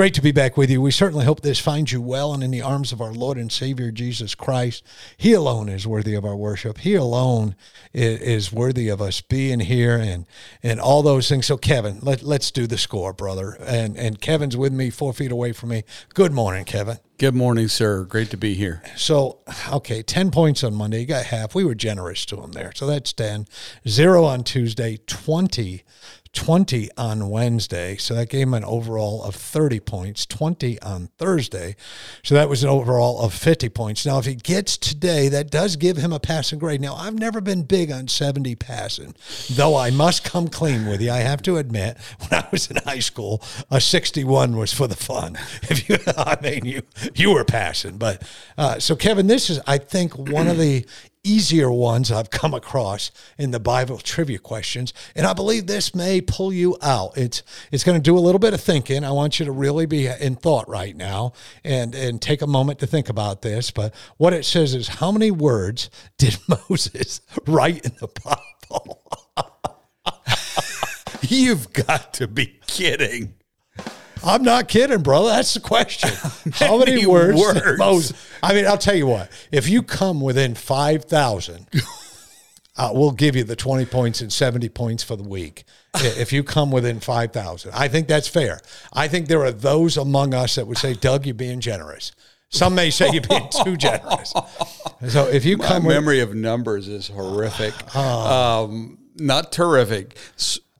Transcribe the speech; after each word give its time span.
Great 0.00 0.14
to 0.14 0.22
be 0.22 0.32
back 0.32 0.56
with 0.56 0.70
you. 0.70 0.80
We 0.80 0.92
certainly 0.92 1.26
hope 1.26 1.42
this 1.42 1.58
finds 1.58 1.92
you 1.92 2.00
well 2.00 2.32
and 2.32 2.42
in 2.42 2.50
the 2.50 2.62
arms 2.62 2.90
of 2.90 3.02
our 3.02 3.12
Lord 3.12 3.36
and 3.36 3.52
Savior 3.52 3.90
Jesus 3.90 4.34
Christ. 4.34 4.82
He 5.18 5.34
alone 5.34 5.68
is 5.68 5.86
worthy 5.86 6.14
of 6.14 6.24
our 6.24 6.34
worship. 6.34 6.78
He 6.78 6.94
alone 6.94 7.54
is 7.92 8.50
worthy 8.50 8.88
of 8.88 9.02
us 9.02 9.20
being 9.20 9.60
here 9.60 9.98
and 9.98 10.24
and 10.62 10.80
all 10.80 11.02
those 11.02 11.28
things. 11.28 11.44
So 11.44 11.58
Kevin, 11.58 11.98
let, 12.00 12.22
let's 12.22 12.50
do 12.50 12.66
the 12.66 12.78
score, 12.78 13.12
brother. 13.12 13.58
And 13.60 13.94
and 13.98 14.18
Kevin's 14.18 14.56
with 14.56 14.72
me, 14.72 14.88
four 14.88 15.12
feet 15.12 15.32
away 15.32 15.52
from 15.52 15.68
me. 15.68 15.82
Good 16.14 16.32
morning, 16.32 16.64
Kevin. 16.64 16.96
Good 17.18 17.34
morning, 17.34 17.68
sir. 17.68 18.04
Great 18.04 18.30
to 18.30 18.38
be 18.38 18.54
here. 18.54 18.82
So, 18.96 19.40
okay, 19.70 20.00
10 20.00 20.30
points 20.30 20.64
on 20.64 20.74
Monday. 20.74 21.00
You 21.00 21.06
got 21.06 21.26
half. 21.26 21.54
We 21.54 21.66
were 21.66 21.74
generous 21.74 22.24
to 22.24 22.40
him 22.40 22.52
there. 22.52 22.72
So 22.74 22.86
that's 22.86 23.12
10. 23.12 23.46
Zero 23.86 24.24
on 24.24 24.42
Tuesday, 24.42 24.96
20 25.06 25.82
20 26.32 26.90
on 26.96 27.28
Wednesday. 27.28 27.96
So 27.96 28.14
that 28.14 28.28
gave 28.28 28.42
him 28.42 28.54
an 28.54 28.64
overall 28.64 29.24
of 29.24 29.34
30 29.34 29.80
points, 29.80 30.24
20 30.26 30.80
on 30.80 31.08
Thursday. 31.18 31.74
So 32.22 32.36
that 32.36 32.48
was 32.48 32.62
an 32.62 32.68
overall 32.68 33.20
of 33.20 33.34
50 33.34 33.68
points. 33.70 34.06
Now, 34.06 34.18
if 34.18 34.26
he 34.26 34.36
gets 34.36 34.76
today, 34.76 35.28
that 35.28 35.50
does 35.50 35.74
give 35.74 35.96
him 35.96 36.12
a 36.12 36.20
passing 36.20 36.60
grade. 36.60 36.80
Now, 36.80 36.94
I've 36.94 37.18
never 37.18 37.40
been 37.40 37.64
big 37.64 37.90
on 37.90 38.06
70 38.06 38.54
passing, 38.56 39.14
though 39.50 39.76
I 39.76 39.90
must 39.90 40.22
come 40.22 40.48
clean 40.48 40.86
with 40.86 41.00
you. 41.00 41.10
I 41.10 41.18
have 41.18 41.42
to 41.42 41.56
admit, 41.56 41.96
when 42.20 42.40
I 42.40 42.46
was 42.52 42.70
in 42.70 42.76
high 42.76 43.00
school, 43.00 43.42
a 43.70 43.80
61 43.80 44.56
was 44.56 44.72
for 44.72 44.86
the 44.86 44.96
fun. 44.96 45.38
If 45.70 45.88
you, 45.88 45.98
I 46.16 46.36
mean, 46.42 46.64
you, 46.64 46.82
you 47.14 47.32
were 47.32 47.44
passing. 47.44 47.96
But 47.96 48.22
uh, 48.56 48.78
so, 48.78 48.96
Kevin, 48.96 49.26
this 49.26 49.50
is, 49.50 49.60
I 49.66 49.78
think, 49.78 50.16
one 50.16 50.48
of 50.48 50.58
the 50.58 50.84
easier 51.22 51.70
ones 51.70 52.10
I've 52.10 52.30
come 52.30 52.54
across 52.54 53.10
in 53.38 53.50
the 53.50 53.60
Bible 53.60 53.98
trivia 53.98 54.38
questions. 54.38 54.94
And 55.14 55.26
I 55.26 55.32
believe 55.32 55.66
this 55.66 55.94
may 55.94 56.20
pull 56.20 56.52
you 56.52 56.76
out. 56.82 57.16
It's 57.16 57.42
it's 57.70 57.84
going 57.84 57.98
to 57.98 58.02
do 58.02 58.16
a 58.16 58.20
little 58.20 58.38
bit 58.38 58.54
of 58.54 58.60
thinking. 58.60 59.04
I 59.04 59.10
want 59.10 59.38
you 59.38 59.46
to 59.46 59.52
really 59.52 59.86
be 59.86 60.06
in 60.06 60.36
thought 60.36 60.68
right 60.68 60.96
now 60.96 61.32
and, 61.64 61.94
and 61.94 62.20
take 62.20 62.42
a 62.42 62.46
moment 62.46 62.78
to 62.80 62.86
think 62.86 63.08
about 63.08 63.42
this. 63.42 63.70
But 63.70 63.94
what 64.16 64.32
it 64.32 64.44
says 64.44 64.74
is 64.74 64.88
how 64.88 65.12
many 65.12 65.30
words 65.30 65.90
did 66.18 66.38
Moses 66.70 67.20
write 67.46 67.84
in 67.84 67.92
the 68.00 68.08
Bible? 68.08 69.02
You've 71.22 71.72
got 71.72 72.14
to 72.14 72.26
be 72.26 72.58
kidding. 72.66 73.34
I'm 74.24 74.42
not 74.42 74.68
kidding, 74.68 75.02
brother. 75.02 75.28
That's 75.28 75.54
the 75.54 75.60
question. 75.60 76.10
How 76.54 76.78
many, 76.78 76.92
many 76.92 77.06
words? 77.06 77.38
words? 77.38 77.78
Moses, 77.78 78.28
I 78.42 78.54
mean, 78.54 78.66
I'll 78.66 78.78
tell 78.78 78.94
you 78.94 79.06
what. 79.06 79.30
If 79.50 79.68
you 79.68 79.82
come 79.82 80.20
within 80.20 80.54
five 80.54 81.04
thousand, 81.04 81.68
uh, 82.76 82.90
we'll 82.92 83.12
give 83.12 83.36
you 83.36 83.44
the 83.44 83.56
twenty 83.56 83.86
points 83.86 84.20
and 84.20 84.32
seventy 84.32 84.68
points 84.68 85.02
for 85.02 85.16
the 85.16 85.22
week. 85.28 85.64
if 85.94 86.32
you 86.32 86.44
come 86.44 86.70
within 86.70 87.00
five 87.00 87.32
thousand, 87.32 87.72
I 87.74 87.88
think 87.88 88.08
that's 88.08 88.28
fair. 88.28 88.60
I 88.92 89.08
think 89.08 89.28
there 89.28 89.42
are 89.44 89.52
those 89.52 89.96
among 89.96 90.34
us 90.34 90.56
that 90.56 90.66
would 90.66 90.78
say, 90.78 90.94
"Doug, 90.94 91.26
you're 91.26 91.34
being 91.34 91.60
generous." 91.60 92.12
Some 92.52 92.74
may 92.74 92.90
say 92.90 93.10
you're 93.12 93.22
being 93.22 93.48
too 93.64 93.76
generous. 93.76 94.34
So 95.08 95.28
if 95.28 95.46
you 95.46 95.56
come, 95.56 95.84
My 95.84 95.94
memory 95.94 96.18
with, 96.18 96.28
of 96.28 96.34
numbers 96.36 96.86
is 96.86 97.08
horrific. 97.08 97.72
Uh, 97.96 98.64
um, 98.64 98.98
not 99.14 99.50
terrific. 99.50 100.14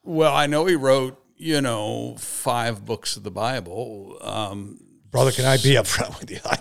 Well, 0.03 0.35
I 0.35 0.47
know 0.47 0.67
he 0.67 0.77
wrote 0.77 1.20
you 1.41 1.63
know, 1.63 2.17
five 2.19 2.85
books 2.85 3.17
of 3.17 3.23
the 3.23 3.31
Bible. 3.31 4.19
Um, 4.21 4.79
Brother, 5.11 5.33
can 5.33 5.47
I 5.47 5.57
be 5.57 5.71
upfront 5.71 6.21
with 6.21 6.31
you? 6.31 6.39
I, 6.45 6.59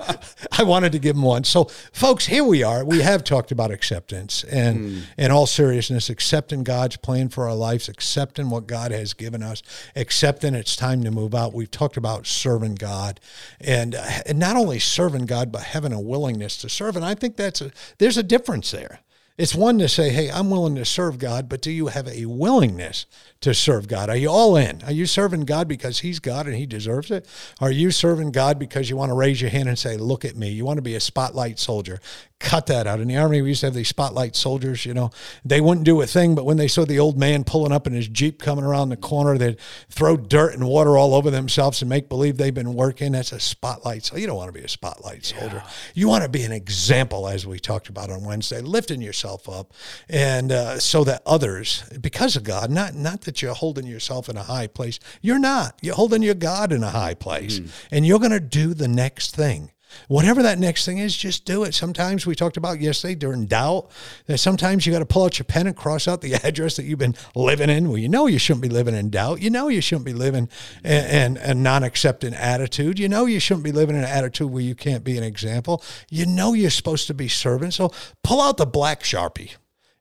I 0.50 0.64
wanted 0.64 0.92
to 0.92 0.98
give 0.98 1.14
them 1.14 1.22
one. 1.22 1.44
So, 1.44 1.64
folks, 1.92 2.26
here 2.26 2.42
we 2.42 2.62
are. 2.62 2.84
We 2.84 3.02
have 3.02 3.22
talked 3.22 3.52
about 3.52 3.70
acceptance 3.70 4.42
and, 4.44 4.78
mm. 4.78 5.02
in 5.18 5.30
all 5.30 5.46
seriousness, 5.46 6.08
accepting 6.08 6.64
God's 6.64 6.96
plan 6.96 7.28
for 7.28 7.46
our 7.46 7.54
lives, 7.54 7.88
accepting 7.88 8.50
what 8.50 8.66
God 8.66 8.90
has 8.90 9.12
given 9.12 9.42
us, 9.42 9.62
accepting 9.94 10.54
it's 10.54 10.74
time 10.74 11.04
to 11.04 11.10
move 11.10 11.34
out. 11.34 11.52
We've 11.52 11.70
talked 11.70 11.96
about 11.96 12.26
serving 12.26 12.76
God 12.76 13.20
and, 13.60 13.94
uh, 13.94 14.22
and 14.26 14.38
not 14.38 14.56
only 14.56 14.78
serving 14.78 15.26
God, 15.26 15.52
but 15.52 15.62
having 15.62 15.92
a 15.92 16.00
willingness 16.00 16.56
to 16.58 16.68
serve. 16.68 16.96
And 16.96 17.04
I 17.04 17.14
think 17.14 17.36
that's 17.36 17.60
a, 17.60 17.70
there's 17.98 18.16
a 18.16 18.24
difference 18.24 18.70
there. 18.70 19.00
It's 19.36 19.54
one 19.54 19.78
to 19.78 19.88
say, 19.88 20.10
hey, 20.10 20.30
I'm 20.30 20.48
willing 20.48 20.76
to 20.76 20.84
serve 20.84 21.18
God, 21.18 21.48
but 21.48 21.60
do 21.60 21.72
you 21.72 21.88
have 21.88 22.06
a 22.06 22.26
willingness 22.26 23.04
to 23.44 23.54
serve 23.54 23.88
God? 23.88 24.08
Are 24.08 24.16
you 24.16 24.30
all 24.30 24.56
in? 24.56 24.82
Are 24.84 24.92
you 24.92 25.06
serving 25.06 25.44
God 25.44 25.68
because 25.68 26.00
He's 26.00 26.18
God 26.18 26.46
and 26.46 26.56
He 26.56 26.66
deserves 26.66 27.10
it? 27.10 27.26
Are 27.60 27.70
you 27.70 27.90
serving 27.90 28.32
God 28.32 28.58
because 28.58 28.88
you 28.88 28.96
want 28.96 29.10
to 29.10 29.14
raise 29.14 29.40
your 29.40 29.50
hand 29.50 29.68
and 29.68 29.78
say, 29.78 29.96
look 29.96 30.24
at 30.24 30.34
me? 30.34 30.48
You 30.48 30.64
want 30.64 30.78
to 30.78 30.82
be 30.82 30.94
a 30.94 31.00
spotlight 31.00 31.58
soldier. 31.58 32.00
cut 32.44 32.66
that 32.66 32.86
out. 32.86 33.00
In 33.00 33.08
the 33.08 33.16
army, 33.16 33.42
we 33.42 33.48
used 33.48 33.60
to 33.60 33.66
have 33.66 33.74
these 33.74 33.88
spotlight 33.88 34.36
soldiers, 34.36 34.84
you 34.84 34.94
know, 34.94 35.10
they 35.44 35.60
wouldn't 35.60 35.84
do 35.84 36.00
a 36.02 36.06
thing, 36.06 36.34
but 36.34 36.44
when 36.44 36.56
they 36.56 36.68
saw 36.68 36.84
the 36.84 36.98
old 36.98 37.18
man 37.18 37.42
pulling 37.42 37.72
up 37.72 37.86
in 37.86 37.92
his 37.92 38.06
Jeep 38.06 38.40
coming 38.40 38.64
around 38.64 38.90
the 38.90 38.96
corner, 38.96 39.38
they'd 39.38 39.58
throw 39.88 40.16
dirt 40.16 40.54
and 40.54 40.66
water 40.66 40.96
all 40.96 41.14
over 41.14 41.30
themselves 41.30 41.80
and 41.80 41.88
make 41.88 42.08
believe 42.08 42.36
they've 42.36 42.54
been 42.54 42.74
working. 42.74 43.12
That's 43.12 43.32
a 43.32 43.40
spotlight. 43.40 44.04
So 44.04 44.16
you 44.16 44.26
don't 44.26 44.36
want 44.36 44.48
to 44.48 44.58
be 44.58 44.64
a 44.64 44.68
spotlight 44.68 45.24
soldier. 45.24 45.62
Yeah. 45.64 45.70
You 45.94 46.08
want 46.08 46.22
to 46.24 46.28
be 46.28 46.42
an 46.42 46.52
example, 46.52 47.26
as 47.28 47.46
we 47.46 47.58
talked 47.58 47.88
about 47.88 48.10
on 48.10 48.24
Wednesday, 48.24 48.60
lifting 48.60 49.00
yourself 49.00 49.48
up. 49.48 49.72
And 50.08 50.52
uh, 50.52 50.78
so 50.78 51.04
that 51.04 51.22
others, 51.24 51.84
because 52.00 52.36
of 52.36 52.44
God, 52.44 52.70
not, 52.70 52.94
not 52.94 53.22
that 53.34 53.42
you're 53.42 53.54
holding 53.54 53.86
yourself 53.86 54.28
in 54.28 54.36
a 54.36 54.42
high 54.44 54.68
place, 54.68 55.00
you're 55.20 55.38
not. 55.38 55.76
You're 55.82 55.96
holding 55.96 56.22
your 56.22 56.34
God 56.34 56.72
in 56.72 56.84
a 56.84 56.90
high 56.90 57.14
place. 57.14 57.58
Mm. 57.58 57.70
And 57.90 58.06
you're 58.06 58.20
going 58.20 58.30
to 58.30 58.40
do 58.40 58.74
the 58.74 58.88
next 58.88 59.34
thing. 59.34 59.70
Whatever 60.08 60.42
that 60.42 60.58
next 60.58 60.84
thing 60.84 60.98
is, 60.98 61.16
just 61.16 61.44
do 61.44 61.62
it. 61.62 61.72
Sometimes 61.72 62.26
we 62.26 62.34
talked 62.34 62.56
about 62.56 62.80
yesterday 62.80 63.14
during 63.14 63.46
doubt 63.46 63.90
that 64.26 64.38
sometimes 64.38 64.84
you 64.84 64.92
got 64.92 64.98
to 64.98 65.06
pull 65.06 65.24
out 65.24 65.38
your 65.38 65.44
pen 65.44 65.68
and 65.68 65.76
cross 65.76 66.08
out 66.08 66.20
the 66.20 66.34
address 66.44 66.76
that 66.76 66.84
you've 66.84 66.98
been 66.98 67.14
living 67.36 67.70
in. 67.70 67.88
Well, 67.88 67.98
you 67.98 68.08
know 68.08 68.26
you 68.26 68.38
shouldn't 68.38 68.62
be 68.62 68.68
living 68.68 68.94
in 68.94 69.10
doubt. 69.10 69.40
You 69.40 69.50
know 69.50 69.68
you 69.68 69.80
shouldn't 69.80 70.06
be 70.06 70.12
living 70.12 70.48
in, 70.84 71.36
a 71.36 71.54
non-accepting 71.54 72.34
attitude. 72.34 72.98
You 72.98 73.08
know 73.08 73.26
you 73.26 73.38
shouldn't 73.38 73.64
be 73.64 73.72
living 73.72 73.94
in 73.94 74.02
an 74.02 74.10
attitude 74.10 74.50
where 74.50 74.62
you 74.62 74.74
can't 74.74 75.04
be 75.04 75.16
an 75.16 75.24
example. 75.24 75.82
You 76.10 76.26
know 76.26 76.54
you're 76.54 76.70
supposed 76.70 77.06
to 77.06 77.14
be 77.14 77.28
serving. 77.28 77.70
So 77.70 77.92
pull 78.24 78.40
out 78.40 78.56
the 78.56 78.66
black 78.66 79.04
sharpie 79.04 79.52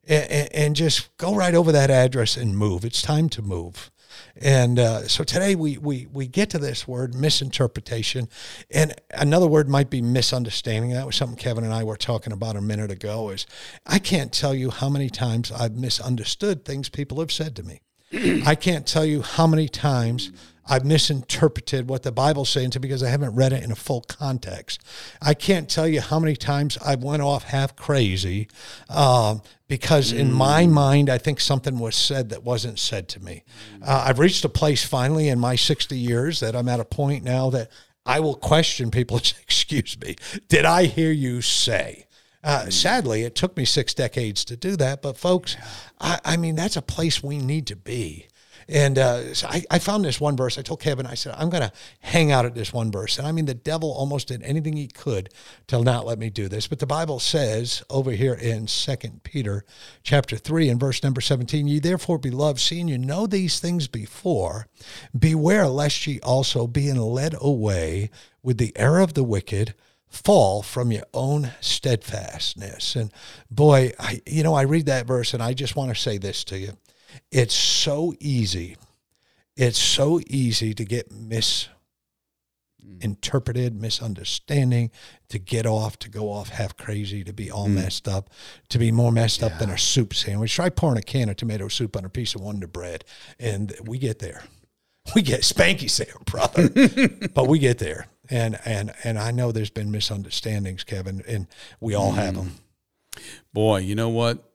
and, 0.08 0.50
and 0.54 0.76
just 0.76 1.16
go 1.18 1.36
right 1.36 1.54
over 1.54 1.72
that 1.72 1.90
address 1.90 2.38
and 2.38 2.58
move. 2.58 2.84
It's 2.86 3.02
time 3.02 3.30
to 3.30 3.42
move. 3.42 3.92
And 4.36 4.80
uh, 4.80 5.08
so 5.08 5.24
today 5.24 5.56
we, 5.56 5.78
we, 5.78 6.08
we 6.12 6.28
get 6.28 6.50
to 6.52 6.60
this 6.60 6.88
word 6.88 7.16
misinterpretation. 7.16 8.30
And 8.72 8.94
another 9.12 9.48
word 9.48 9.70
might 9.70 9.90
be 9.90 10.02
misunderstanding. 10.02 10.92
That 10.92 11.06
was 11.06 11.16
something 11.16 11.38
Kevin 11.38 11.64
and 11.64 11.74
I 11.74 11.84
were 11.84 11.98
talking 11.98 12.34
about 12.34 12.56
a 12.56 12.62
minute 12.62 12.92
ago 12.92 13.30
is 13.30 13.46
I 13.86 14.00
can't 14.00 14.32
tell 14.32 14.54
you 14.54 14.70
how 14.70 14.90
many 14.90 15.10
times 15.10 15.52
I've 15.52 15.76
misunderstood 15.76 16.66
things 16.66 16.90
people 16.90 17.20
have 17.20 17.32
said 17.32 17.56
to 17.58 17.64
me. 17.64 17.82
I 18.46 18.56
can't 18.56 18.88
tell 18.88 19.06
you 19.06 19.22
how 19.22 19.48
many 19.48 19.68
times 19.68 20.32
I've 20.66 20.86
misinterpreted 20.86 21.90
what 21.90 22.04
the 22.04 22.12
Bible's 22.12 22.50
saying 22.50 22.72
to 22.72 22.80
because 22.80 23.04
I 23.04 23.10
haven't 23.10 23.36
read 23.36 23.54
it 23.54 23.64
in 23.64 23.72
a 23.72 23.76
full 23.76 24.02
context. 24.02 24.82
I 25.22 25.34
can't 25.34 25.70
tell 25.70 25.88
you 25.88 26.02
how 26.02 26.20
many 26.20 26.36
times 26.36 26.78
I 26.84 26.96
went 26.96 27.22
off 27.22 27.44
half 27.44 27.76
crazy 27.76 28.48
um, 28.90 29.42
because 29.68 30.14
mm. 30.14 30.20
in 30.20 30.32
my 30.32 30.66
mind, 30.68 31.10
I 31.10 31.18
think 31.18 31.40
something 31.40 31.80
was 31.80 31.96
said 31.96 32.30
that 32.30 32.44
wasn't 32.44 32.80
said 32.80 33.10
to 33.10 33.20
me. 33.24 33.44
Uh, 33.82 34.06
I've 34.08 34.20
reached 34.20 34.46
a 34.46 34.50
place 34.50 34.86
finally 34.86 35.30
in 35.30 35.40
my 35.40 35.56
60 35.56 35.98
years 35.98 36.40
that 36.40 36.56
I'm 36.56 36.70
at 36.70 36.80
a 36.80 36.86
point 36.86 37.24
now 37.24 37.50
that 37.50 37.70
I 38.06 38.20
will 38.20 38.36
question 38.36 38.92
people. 38.92 39.18
Excuse 39.18 40.00
me, 40.00 40.16
did 40.48 40.66
I 40.66 40.86
hear 40.86 41.12
you 41.12 41.42
say? 41.42 42.08
Uh, 42.44 42.70
sadly, 42.70 43.24
it 43.24 43.36
took 43.36 43.56
me 43.56 43.64
six 43.64 43.94
decades 43.94 44.44
to 44.46 44.58
do 44.58 44.76
that. 44.76 45.02
But 45.02 45.18
folks, 45.18 45.56
I, 46.00 46.20
I 46.26 46.38
mean, 46.38 46.56
that's 46.56 46.76
a 46.76 46.82
place 46.82 47.24
we 47.24 47.38
need 47.38 47.68
to 47.68 47.76
be. 47.76 48.28
And 48.68 48.98
uh, 48.98 49.34
so 49.34 49.48
I, 49.48 49.64
I, 49.70 49.80
found 49.80 50.06
this 50.06 50.22
one 50.22 50.38
verse. 50.38 50.58
I 50.58 50.62
told 50.62 50.80
Kevin, 50.80 51.06
I 51.06 51.16
said, 51.16 51.36
I'm 51.38 51.50
going 51.50 51.64
to 51.64 51.72
hang 52.00 52.32
out 52.32 52.46
at 52.46 52.56
this 52.56 52.72
one 52.72 52.92
verse. 52.92 53.18
And 53.18 53.28
I 53.28 53.32
mean, 53.32 53.46
the 53.46 53.54
devil 53.54 53.92
almost 53.92 54.30
did 54.30 54.42
anything 54.44 54.78
he 54.78 54.88
could 54.88 55.30
to 55.68 55.82
not 55.82 56.06
let 56.06 56.20
me 56.20 56.30
do 56.30 56.48
this. 56.48 56.68
But 56.68 56.80
the 56.80 56.86
Bible 56.86 57.20
says 57.20 57.84
over 57.90 58.12
here 58.12 58.34
in 58.34 58.68
Second 58.68 59.24
Peter 59.24 59.66
chapter 60.04 60.38
3 60.38 60.70
and 60.70 60.80
verse 60.80 61.04
number 61.04 61.22
17, 61.22 61.68
Ye 61.68 61.80
therefore, 61.80 62.18
beloved, 62.18 62.60
seeing 62.60 62.88
you 62.88 62.98
know 62.98 63.28
these 63.28 63.60
things 63.60 63.88
before, 63.88 64.68
beware 65.18 65.68
lest 65.68 66.08
ye 66.08 66.20
also, 66.22 66.68
being 66.68 66.98
led 66.98 67.36
away 67.40 68.10
with 68.42 68.58
the 68.58 68.74
error 68.78 69.00
of 69.00 69.14
the 69.14 69.24
wicked, 69.24 69.74
fall 70.14 70.62
from 70.62 70.92
your 70.92 71.06
own 71.14 71.52
steadfastness. 71.60 72.96
And 72.96 73.12
boy, 73.50 73.94
I, 74.00 74.22
you 74.28 74.44
know, 74.44 74.54
I 74.54 74.62
read 74.62 74.86
that 74.86 75.08
verse 75.08 75.34
and 75.34 75.42
I 75.42 75.54
just 75.54 75.76
want 75.76 75.90
to 75.90 76.00
say 76.00 76.20
this 76.20 76.44
to 76.46 76.58
you. 76.60 76.78
It's 77.32 77.54
so 77.54 78.14
easy. 78.20 78.78
It's 79.56 79.78
so 79.78 80.20
easy 80.28 80.74
to 80.74 80.84
get 80.84 81.12
misinterpreted, 81.12 83.80
misunderstanding, 83.80 84.90
to 85.30 85.38
get 85.38 85.68
off, 85.68 86.00
to 86.00 86.10
go 86.10 86.32
off 86.32 86.50
half 86.50 86.76
crazy, 86.76 87.24
to 87.24 87.34
be 87.34 87.52
all 87.52 87.68
mm. 87.68 87.76
messed 87.76 88.08
up, 88.08 88.32
to 88.70 88.80
be 88.80 88.92
more 88.92 89.12
messed 89.12 89.42
yeah. 89.42 89.48
up 89.48 89.60
than 89.60 89.70
a 89.70 89.78
soup 89.78 90.16
sandwich. 90.16 90.56
Try 90.56 90.70
pouring 90.70 90.98
a 90.98 91.04
can 91.04 91.30
of 91.30 91.36
tomato 91.36 91.68
soup 91.68 91.96
on 91.96 92.06
a 92.06 92.10
piece 92.10 92.34
of 92.34 92.42
Wonder 92.42 92.66
Bread, 92.68 93.06
and 93.40 93.76
we 93.84 94.00
get 94.00 94.18
there. 94.20 94.44
We 95.14 95.22
get 95.22 95.42
spanky 95.42 95.96
there, 95.98 96.16
brother, 96.26 96.70
but 97.36 97.48
we 97.48 97.60
get 97.60 97.78
there. 97.78 98.08
And 98.30 98.58
and 98.66 98.94
and 99.04 99.20
I 99.20 99.32
know 99.32 99.52
there's 99.52 99.70
been 99.70 99.92
misunderstandings, 99.92 100.86
Kevin, 100.86 101.22
and 101.28 101.48
we 101.82 101.94
all 101.94 102.14
mm. 102.14 102.16
have 102.16 102.36
them. 102.36 102.56
Boy, 103.52 103.80
you 103.80 103.96
know 103.96 104.08
what? 104.10 104.53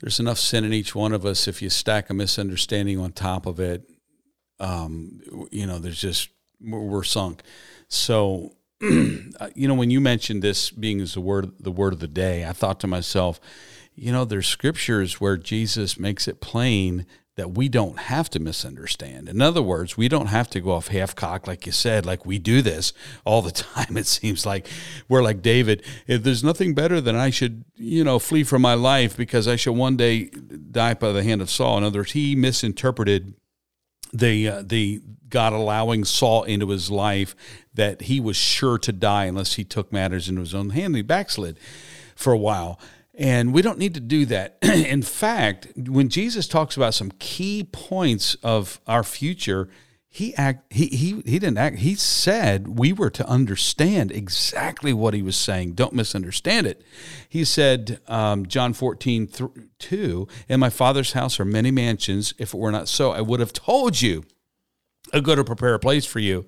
There's 0.00 0.20
enough 0.20 0.38
sin 0.38 0.64
in 0.64 0.72
each 0.72 0.94
one 0.94 1.12
of 1.12 1.24
us. 1.24 1.48
If 1.48 1.62
you 1.62 1.70
stack 1.70 2.10
a 2.10 2.14
misunderstanding 2.14 2.98
on 2.98 3.12
top 3.12 3.46
of 3.46 3.58
it, 3.60 3.88
um, 4.60 5.20
you 5.50 5.66
know, 5.66 5.78
there's 5.78 6.00
just 6.00 6.30
we're 6.60 7.02
sunk. 7.02 7.42
So, 7.88 8.56
you 8.80 9.32
know, 9.56 9.74
when 9.74 9.90
you 9.90 10.00
mentioned 10.00 10.42
this 10.42 10.70
being 10.70 11.00
as 11.00 11.14
the 11.14 11.20
word 11.20 11.52
the 11.58 11.72
word 11.72 11.92
of 11.92 12.00
the 12.00 12.08
day, 12.08 12.44
I 12.44 12.52
thought 12.52 12.80
to 12.80 12.86
myself, 12.86 13.40
you 13.94 14.12
know, 14.12 14.24
there's 14.24 14.46
scriptures 14.46 15.20
where 15.20 15.36
Jesus 15.36 15.98
makes 15.98 16.28
it 16.28 16.40
plain 16.40 17.06
that 17.36 17.50
we 17.50 17.68
don't 17.68 17.98
have 17.98 18.30
to 18.30 18.40
misunderstand. 18.40 19.28
In 19.28 19.42
other 19.42 19.60
words, 19.60 19.96
we 19.96 20.08
don't 20.08 20.28
have 20.28 20.48
to 20.50 20.60
go 20.60 20.72
off 20.72 20.88
half 20.88 21.14
cocked, 21.14 21.46
like 21.46 21.66
you 21.66 21.72
said, 21.72 22.06
like 22.06 22.24
we 22.24 22.38
do 22.38 22.62
this 22.62 22.94
all 23.24 23.42
the 23.42 23.50
time. 23.52 23.96
It 23.96 24.06
seems 24.06 24.46
like 24.46 24.66
we're 25.08 25.22
like 25.22 25.42
David. 25.42 25.82
If 26.06 26.22
there's 26.22 26.42
nothing 26.42 26.74
better 26.74 27.00
than 27.00 27.14
I 27.14 27.28
should, 27.28 27.64
you 27.76 28.02
know, 28.04 28.18
flee 28.18 28.42
from 28.42 28.62
my 28.62 28.74
life 28.74 29.16
because 29.16 29.46
I 29.46 29.56
shall 29.56 29.74
one 29.74 29.96
day 29.96 30.24
die 30.24 30.94
by 30.94 31.12
the 31.12 31.22
hand 31.22 31.42
of 31.42 31.50
Saul. 31.50 31.78
In 31.78 31.84
other 31.84 32.00
words, 32.00 32.12
he 32.12 32.34
misinterpreted 32.34 33.34
the 34.12 34.48
uh, 34.48 34.62
the 34.64 35.02
God 35.28 35.52
allowing 35.52 36.04
Saul 36.04 36.44
into 36.44 36.70
his 36.70 36.90
life 36.90 37.36
that 37.74 38.02
he 38.02 38.18
was 38.20 38.36
sure 38.36 38.78
to 38.78 38.92
die 38.92 39.26
unless 39.26 39.54
he 39.54 39.64
took 39.64 39.92
matters 39.92 40.28
into 40.28 40.40
his 40.40 40.54
own 40.54 40.70
hand. 40.70 40.96
He 40.96 41.02
backslid 41.02 41.58
for 42.14 42.32
a 42.32 42.38
while. 42.38 42.80
And 43.16 43.54
we 43.54 43.62
don't 43.62 43.78
need 43.78 43.94
to 43.94 44.00
do 44.00 44.26
that. 44.26 44.58
In 44.62 45.02
fact, 45.02 45.68
when 45.76 46.08
Jesus 46.08 46.46
talks 46.46 46.76
about 46.76 46.94
some 46.94 47.10
key 47.18 47.64
points 47.64 48.34
of 48.42 48.80
our 48.86 49.02
future, 49.02 49.68
he 50.16 50.34
act 50.36 50.72
he 50.72 50.86
he 50.86 51.22
he 51.26 51.38
didn't 51.38 51.58
act 51.58 51.76
he 51.80 51.94
said 51.94 52.78
we 52.78 52.90
were 52.90 53.10
to 53.10 53.28
understand 53.28 54.10
exactly 54.10 54.94
what 54.94 55.12
he 55.12 55.20
was 55.20 55.36
saying. 55.36 55.72
Don't 55.72 55.92
misunderstand 55.92 56.66
it. 56.66 56.80
He 57.28 57.44
said 57.44 58.00
um, 58.08 58.46
john 58.46 58.72
14 58.72 59.26
th- 59.26 59.50
2 59.78 60.26
in 60.48 60.58
my 60.58 60.70
father's 60.70 61.12
house 61.12 61.38
are 61.38 61.44
many 61.44 61.70
mansions. 61.70 62.32
If 62.38 62.54
it 62.54 62.56
were 62.58 62.72
not 62.72 62.88
so 62.88 63.10
i 63.10 63.20
would 63.20 63.40
have 63.40 63.52
told 63.52 64.00
you 64.00 64.24
i 65.12 65.20
go 65.20 65.34
to 65.34 65.44
prepare 65.44 65.74
a 65.74 65.78
place 65.78 66.06
for 66.06 66.18
you 66.18 66.46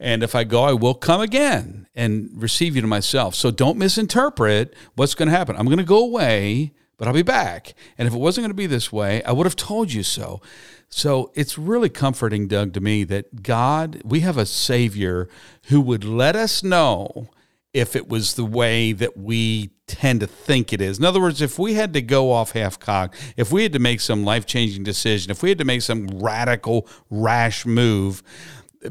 and 0.00 0.22
if 0.22 0.34
I 0.34 0.44
go, 0.44 0.64
I 0.64 0.72
will 0.72 0.94
come 0.94 1.20
again 1.20 1.86
and 1.94 2.30
receive 2.34 2.74
you 2.74 2.80
to 2.80 2.88
myself. 2.88 3.34
So 3.34 3.50
don't 3.50 3.76
misinterpret 3.76 4.74
what's 4.94 5.14
going 5.14 5.28
to 5.28 5.36
happen. 5.36 5.56
I'm 5.56 5.66
going 5.66 5.76
to 5.76 5.84
go 5.84 6.02
away, 6.02 6.72
but 6.96 7.06
I'll 7.06 7.14
be 7.14 7.22
back. 7.22 7.74
And 7.98 8.08
if 8.08 8.14
it 8.14 8.18
wasn't 8.18 8.44
going 8.44 8.50
to 8.50 8.54
be 8.54 8.66
this 8.66 8.90
way, 8.90 9.22
I 9.24 9.32
would 9.32 9.44
have 9.44 9.56
told 9.56 9.92
you 9.92 10.02
so. 10.02 10.40
So 10.88 11.30
it's 11.34 11.58
really 11.58 11.90
comforting, 11.90 12.48
Doug, 12.48 12.72
to 12.72 12.80
me 12.80 13.04
that 13.04 13.42
God, 13.42 14.00
we 14.02 14.20
have 14.20 14.38
a 14.38 14.46
Savior 14.46 15.28
who 15.66 15.82
would 15.82 16.02
let 16.02 16.34
us 16.34 16.64
know 16.64 17.28
if 17.72 17.94
it 17.94 18.08
was 18.08 18.34
the 18.34 18.44
way 18.44 18.92
that 18.92 19.16
we 19.16 19.70
tend 19.86 20.20
to 20.20 20.26
think 20.26 20.72
it 20.72 20.80
is. 20.80 20.98
In 20.98 21.04
other 21.04 21.20
words, 21.20 21.40
if 21.40 21.58
we 21.58 21.74
had 21.74 21.92
to 21.92 22.02
go 22.02 22.32
off 22.32 22.52
half 22.52 22.80
cocked, 22.80 23.16
if 23.36 23.52
we 23.52 23.62
had 23.62 23.72
to 23.74 23.78
make 23.78 24.00
some 24.00 24.24
life 24.24 24.46
changing 24.46 24.82
decision, 24.82 25.30
if 25.30 25.42
we 25.42 25.50
had 25.50 25.58
to 25.58 25.64
make 25.64 25.82
some 25.82 26.08
radical, 26.08 26.88
rash 27.10 27.66
move, 27.66 28.22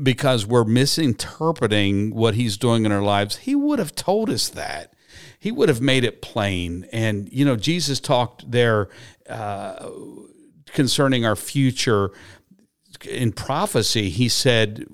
because 0.04 0.46
we're 0.46 0.66
misinterpreting 0.66 2.14
what 2.14 2.36
he's 2.36 2.58
doing 2.58 2.86
in 2.86 2.92
our 2.92 3.02
lives, 3.02 3.38
he 3.38 3.56
would 3.56 3.80
have 3.80 3.96
told 3.96 4.30
us 4.30 4.50
that. 4.50 4.94
He 5.40 5.52
would 5.52 5.70
have 5.70 5.82
made 5.82 6.04
it 6.04 6.22
plain. 6.22 6.86
And, 6.92 7.32
you 7.32 7.46
know, 7.46 7.56
Jesus 7.56 8.00
talked 8.00 8.52
there 8.52 8.90
uh, 9.28 9.90
concerning 10.68 11.26
our 11.26 11.36
future 11.36 12.12
in 13.08 13.32
prophecy. 13.32 14.10
He 14.10 14.28
said, 14.30 14.86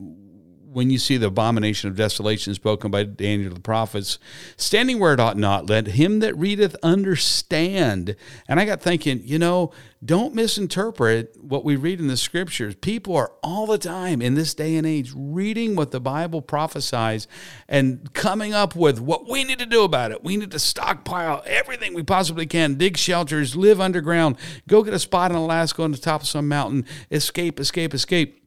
when 0.75 0.89
you 0.89 0.97
see 0.97 1.15
the 1.15 1.27
abomination 1.27 1.89
of 1.89 1.95
desolation 1.95 2.53
spoken 2.53 2.91
by 2.91 3.01
Daniel 3.03 3.53
the 3.53 3.61
prophets, 3.61 4.19
standing 4.57 4.99
where 4.99 5.13
it 5.13 5.21
ought 5.21 5.37
not, 5.37 5.69
let 5.69 5.87
him 5.87 6.19
that 6.19 6.37
readeth 6.37 6.75
understand. 6.83 8.17
And 8.49 8.59
I 8.59 8.65
got 8.65 8.81
thinking, 8.81 9.21
you 9.23 9.39
know, 9.39 9.71
don't 10.03 10.35
misinterpret 10.35 11.37
what 11.41 11.63
we 11.63 11.77
read 11.77 12.01
in 12.01 12.07
the 12.07 12.17
scriptures. 12.17 12.75
People 12.75 13.15
are 13.15 13.31
all 13.41 13.65
the 13.65 13.77
time 13.77 14.21
in 14.21 14.35
this 14.35 14.53
day 14.53 14.75
and 14.75 14.85
age 14.85 15.13
reading 15.15 15.77
what 15.77 15.91
the 15.91 16.01
Bible 16.01 16.41
prophesies 16.41 17.25
and 17.69 18.13
coming 18.13 18.53
up 18.53 18.75
with 18.75 18.99
what 18.99 19.29
we 19.29 19.45
need 19.45 19.59
to 19.59 19.65
do 19.65 19.83
about 19.83 20.11
it. 20.11 20.25
We 20.25 20.35
need 20.35 20.51
to 20.51 20.59
stockpile 20.59 21.41
everything 21.45 21.93
we 21.93 22.03
possibly 22.03 22.45
can, 22.45 22.75
dig 22.75 22.97
shelters, 22.97 23.55
live 23.55 23.79
underground, 23.79 24.35
go 24.67 24.83
get 24.83 24.93
a 24.93 24.99
spot 24.99 25.31
in 25.31 25.37
Alaska 25.37 25.83
on 25.83 25.93
the 25.93 25.97
top 25.97 26.21
of 26.21 26.27
some 26.27 26.49
mountain, 26.49 26.85
escape, 27.09 27.61
escape, 27.61 27.93
escape. 27.93 28.44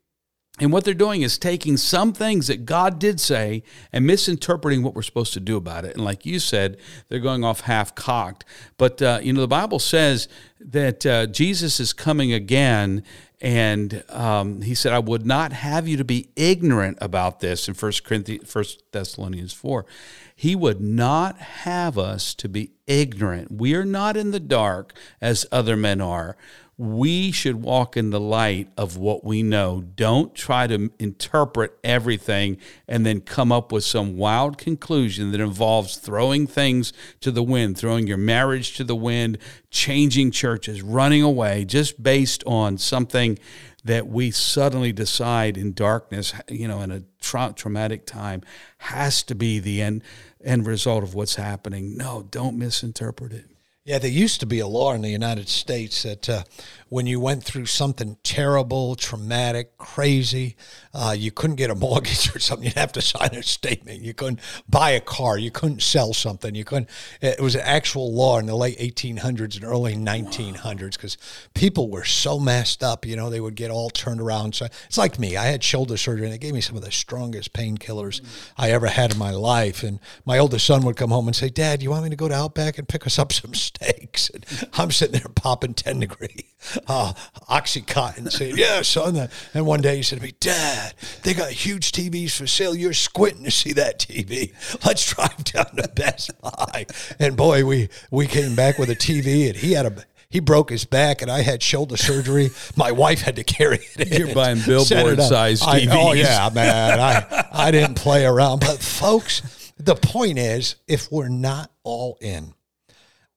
And 0.61 0.73
what 0.73 0.85
they're 0.85 0.95
doing 0.95 1.23
is 1.23 1.39
taking 1.39 1.77
some 1.77 2.13
things 2.13 2.49
that 2.49 2.65
God 2.67 2.99
did 2.99 3.21
say 3.21 3.63
and 3.93 4.07
misinterpreting 4.07 4.83
what 4.83 4.95
we're 4.95 5.03
supposed 5.03 5.33
to 5.35 5.41
do 5.41 5.57
about 5.57 5.85
it. 5.85 5.95
And 5.95 6.05
like 6.05 6.27
you 6.27 6.39
said, 6.41 6.79
they're 7.09 7.21
going 7.21 7.45
off 7.45 7.61
half 7.63 7.95
cocked. 7.95 8.45
But, 8.77 9.01
uh, 9.01 9.21
you 9.23 9.33
know, 9.33 9.41
the 9.41 9.49
Bible 9.49 9.79
says 9.79 10.29
that 10.61 11.07
uh, 11.07 11.27
Jesus 11.27 11.79
is 11.79 11.93
coming 11.93 12.33
again. 12.33 13.05
And 13.41 14.03
um, 14.09 14.63
he 14.63 14.75
said, 14.75 14.93
I 14.93 14.99
would 14.99 15.25
not 15.25 15.53
have 15.53 15.87
you 15.87 15.97
to 15.97 16.05
be 16.05 16.31
ignorant 16.35 16.99
about 17.01 17.39
this 17.39 17.69
in 17.69 17.75
1 17.75 17.93
Corinthians, 18.05 18.53
1 18.53 18.65
Thessalonians 18.91 19.53
4. 19.53 19.87
He 20.35 20.57
would 20.57 20.81
not 20.81 21.39
have 21.39 21.97
us 21.99 22.35
to 22.35 22.49
be 22.49 22.73
ignorant. 22.89 23.53
We 23.53 23.75
are 23.77 23.85
not 23.85 24.17
in 24.17 24.33
the 24.33 24.41
dark 24.41 24.93
as 25.21 25.47
other 25.53 25.77
men 25.77 26.01
are 26.01 26.37
we 26.79 27.33
should 27.33 27.57
walk 27.57 27.97
in 27.97 28.11
the 28.11 28.21
light 28.21 28.69
of 28.77 28.97
what 28.97 29.25
we 29.25 29.43
know. 29.43 29.83
Don't 29.97 30.33
try 30.33 30.69
to 30.69 30.93
interpret 31.01 31.77
everything 31.83 32.57
and 32.87 33.05
then 33.05 33.21
come 33.21 33.51
up 33.51 33.73
with 33.73 33.83
some 33.83 34.17
wild 34.17 34.59
conclusion 34.59 35.33
that 35.33 35.41
involves 35.41 35.97
throwing 35.97 36.47
things 36.47 36.93
to 37.21 37.33
the 37.33 37.43
wind, 37.43 37.77
throwing 37.77 38.07
your 38.07 38.17
marriage 38.17 38.77
to 38.77 38.85
the 38.85 38.95
wind, 38.95 39.39
changing 39.71 40.31
churches, 40.31 40.81
running 40.81 41.21
away, 41.21 41.65
just 41.65 42.01
based 42.01 42.45
on 42.47 42.79
something 42.79 43.37
that 43.85 44.07
we 44.07 44.31
suddenly 44.31 44.93
decide 44.93 45.57
in 45.57 45.73
darkness, 45.73 46.33
you 46.49 46.69
know, 46.69 46.81
in 46.81 46.93
a 46.93 47.03
tra- 47.21 47.53
traumatic 47.57 48.07
time, 48.07 48.41
has 48.79 49.25
to 49.25 49.35
be 49.35 49.59
the 49.59 49.83
end 49.83 50.03
end 50.45 50.65
result 50.65 51.03
of 51.03 51.15
what's 51.15 51.35
happening. 51.35 51.97
No, 51.97 52.25
don't 52.31 52.57
misinterpret 52.57 53.33
it. 53.33 53.47
Yeah, 53.89 53.99
there 53.99 54.11
used 54.11 54.41
to 54.41 54.47
be 54.47 54.59
a 54.59 54.67
law 54.67 54.93
in 54.93 55.01
the 55.01 55.09
United 55.09 55.49
States 55.49 56.03
that 56.03 56.29
uh, 56.29 56.43
when 56.89 57.07
you 57.07 57.21
went 57.21 57.45
through 57.45 57.67
something 57.67 58.17
terrible, 58.23 58.95
traumatic, 58.95 59.77
crazy, 59.77 60.57
uh, 60.95 61.15
you 61.17 61.31
couldn't 61.31 61.57
get 61.57 61.71
a 61.71 61.75
mortgage 61.89 62.35
or 62.35 62.39
something. 62.39 62.67
You'd 62.67 62.75
have 62.75 62.93
to 62.93 63.03
sign 63.03 63.35
a 63.35 63.43
statement. 63.43 64.01
You 64.01 64.15
couldn't 64.15 64.41
buy 64.69 64.91
a 64.91 65.01
car. 65.01 65.39
You 65.39 65.51
couldn't 65.51 65.83
sell 65.83 66.15
something. 66.15 66.55
You 66.55 66.65
couldn't. 66.65 66.89
It 67.21 67.41
was 67.41 67.55
an 67.55 67.63
actual 67.63 68.13
law 68.13 68.39
in 68.39 68.47
the 68.47 68.57
late 68.57 68.79
1800s 68.79 69.57
and 69.57 69.65
early 69.65 69.95
1900s 69.95 70.93
because 70.93 71.19
people 71.55 71.91
were 71.91 72.05
so 72.05 72.39
messed 72.39 72.83
up. 72.83 73.05
You 73.05 73.17
know, 73.17 73.29
they 73.31 73.41
would 73.41 73.55
get 73.55 73.71
all 73.71 73.91
turned 73.91 74.21
around. 74.21 74.55
So 74.55 74.67
it's 74.87 74.99
like 74.99 75.19
me. 75.19 75.37
I 75.37 75.47
had 75.47 75.63
shoulder 75.63 75.97
surgery 75.97 76.27
and 76.27 76.35
it 76.35 76.41
gave 76.41 76.55
me 76.55 76.61
some 76.61 76.77
of 76.77 76.85
the 76.85 76.91
strongest 76.91 77.53
painkillers 77.53 78.21
I 78.57 78.71
ever 78.71 78.87
had 78.87 79.13
in 79.13 79.19
my 79.19 79.31
life. 79.31 79.83
And 79.83 80.01
my 80.25 80.39
oldest 80.39 80.67
son 80.67 80.83
would 80.85 80.97
come 80.97 81.11
home 81.11 81.27
and 81.27 81.37
say, 81.37 81.49
"Dad, 81.49 81.83
you 81.83 81.91
want 81.91 82.05
me 82.05 82.11
to 82.11 82.17
go 82.17 82.29
to 82.29 82.35
Outback 82.35 82.79
and 82.79 82.89
pick 82.89 83.07
us 83.07 83.19
up 83.19 83.33
some 83.33 83.55
steaks?" 83.55 84.31
And 84.31 84.47
I'm 84.75 84.91
sitting 84.91 85.21
there 85.21 85.29
popping 85.35 85.75
10 85.75 86.01
degree 86.01 86.47
uh, 86.87 87.13
Oxycontin, 87.51 88.31
saying, 88.31 88.57
"Yeah, 88.57 88.83
son." 88.83 89.29
And 89.55 89.67
one 89.67 89.81
day 89.81 89.97
he 89.97 90.03
said 90.03 90.19
to 90.19 90.25
me, 90.25 90.35
"Dad, 90.41 90.95
they 91.23 91.35
got 91.35 91.51
huge 91.51 91.93
TVs 91.93 92.37
for 92.37 92.47
sale. 92.47 92.75
You're 92.75 92.93
squinting 92.93 93.45
to 93.45 93.51
see 93.51 93.73
that 93.75 93.99
TV. 93.99 94.53
Let's 94.85 95.13
drive 95.13 95.45
down 95.45 95.77
to 95.77 95.89
Best 95.89 96.31
Buy." 96.41 96.87
And 97.19 97.37
boy, 97.37 97.65
we 97.65 97.89
we 98.11 98.27
came 98.27 98.55
back 98.55 98.79
with 98.79 98.91
a 98.91 98.97
TV, 98.97 99.49
and 99.49 99.57
he 99.57 99.73
had 99.73 99.87
a 99.87 100.05
he 100.31 100.41
broke 100.41 100.71
his 100.71 100.85
back 100.85 101.23
and 101.23 101.31
I 101.31 101.41
had 101.41 101.63
shoulder 101.63 101.97
surgery. 101.97 102.51
My 102.77 102.93
wife 102.93 103.23
had 103.23 103.37
to 103.37 103.45
carry 103.45 103.79
it 103.97 104.13
in. 104.13 104.27
You're 104.27 104.35
buying 104.35 104.61
billboard 104.61 105.23
sized 105.23 105.63
TVs. 105.63 105.89
I, 105.89 105.99
oh 105.99 106.13
yeah, 106.13 106.51
man. 106.53 107.01
I 107.01 107.49
I 107.51 107.71
didn't 107.71 107.95
play 107.95 108.27
around. 108.27 108.61
But 108.61 108.79
folks, 108.81 109.73
the 109.79 109.95
point 109.95 110.39
is 110.39 110.77
if 110.87 111.11
we're 111.11 111.29
not 111.29 111.71
all 111.83 112.19
in, 112.21 112.53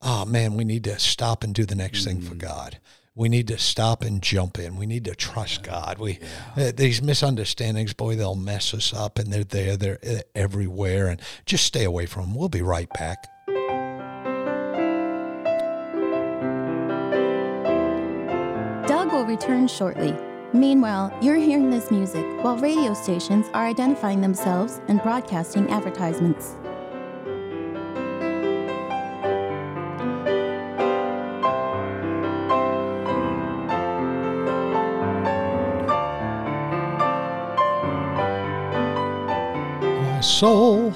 oh 0.02 0.26
man, 0.26 0.56
we 0.56 0.66
need 0.66 0.84
to 0.86 1.00
stop 1.00 1.44
and 1.44 1.54
do 1.56 1.66
the 1.66 1.76
next 1.76 2.02
mm. 2.02 2.06
thing 2.06 2.22
for 2.22 2.36
mm. 2.36 2.40
God. 2.40 2.78
We 3.14 3.28
need 3.28 3.50
to 3.50 3.58
stop 3.58 4.04
and 4.04 4.22
jump 4.22 4.58
in. 4.58 4.78
We 4.78 4.86
need 4.86 5.04
to 5.06 5.16
trust 5.16 5.64
God. 5.64 6.00
We 6.00 6.20
yeah. 6.56 6.68
uh, 6.68 6.72
these 6.74 7.02
misunderstandings, 7.02 7.92
boy, 7.92 8.16
they'll 8.16 8.36
mess 8.36 8.74
us 8.74 8.94
up, 8.94 9.20
and 9.20 9.34
they're 9.34 9.44
there, 9.44 9.76
they're 9.76 10.00
uh, 10.08 10.22
everywhere. 10.34 11.08
And 11.08 11.22
just 11.46 11.66
stay 11.66 11.84
away 11.84 12.06
from 12.06 12.24
them. 12.24 12.36
We'll 12.36 12.48
be 12.48 12.62
right 12.62 12.90
back. 12.94 13.28
Doug 18.88 19.12
will 19.12 19.26
return 19.26 19.68
shortly. 19.68 20.16
Meanwhile, 20.54 21.18
you're 21.22 21.36
hearing 21.36 21.70
this 21.70 21.92
music 21.92 22.26
while 22.44 22.58
radio 22.58 22.94
stations 22.94 23.48
are 23.54 23.68
identifying 23.68 24.22
themselves 24.22 24.82
and 24.88 25.02
broadcasting 25.02 25.70
advertisements. 25.70 26.58
Soul. 40.22 40.94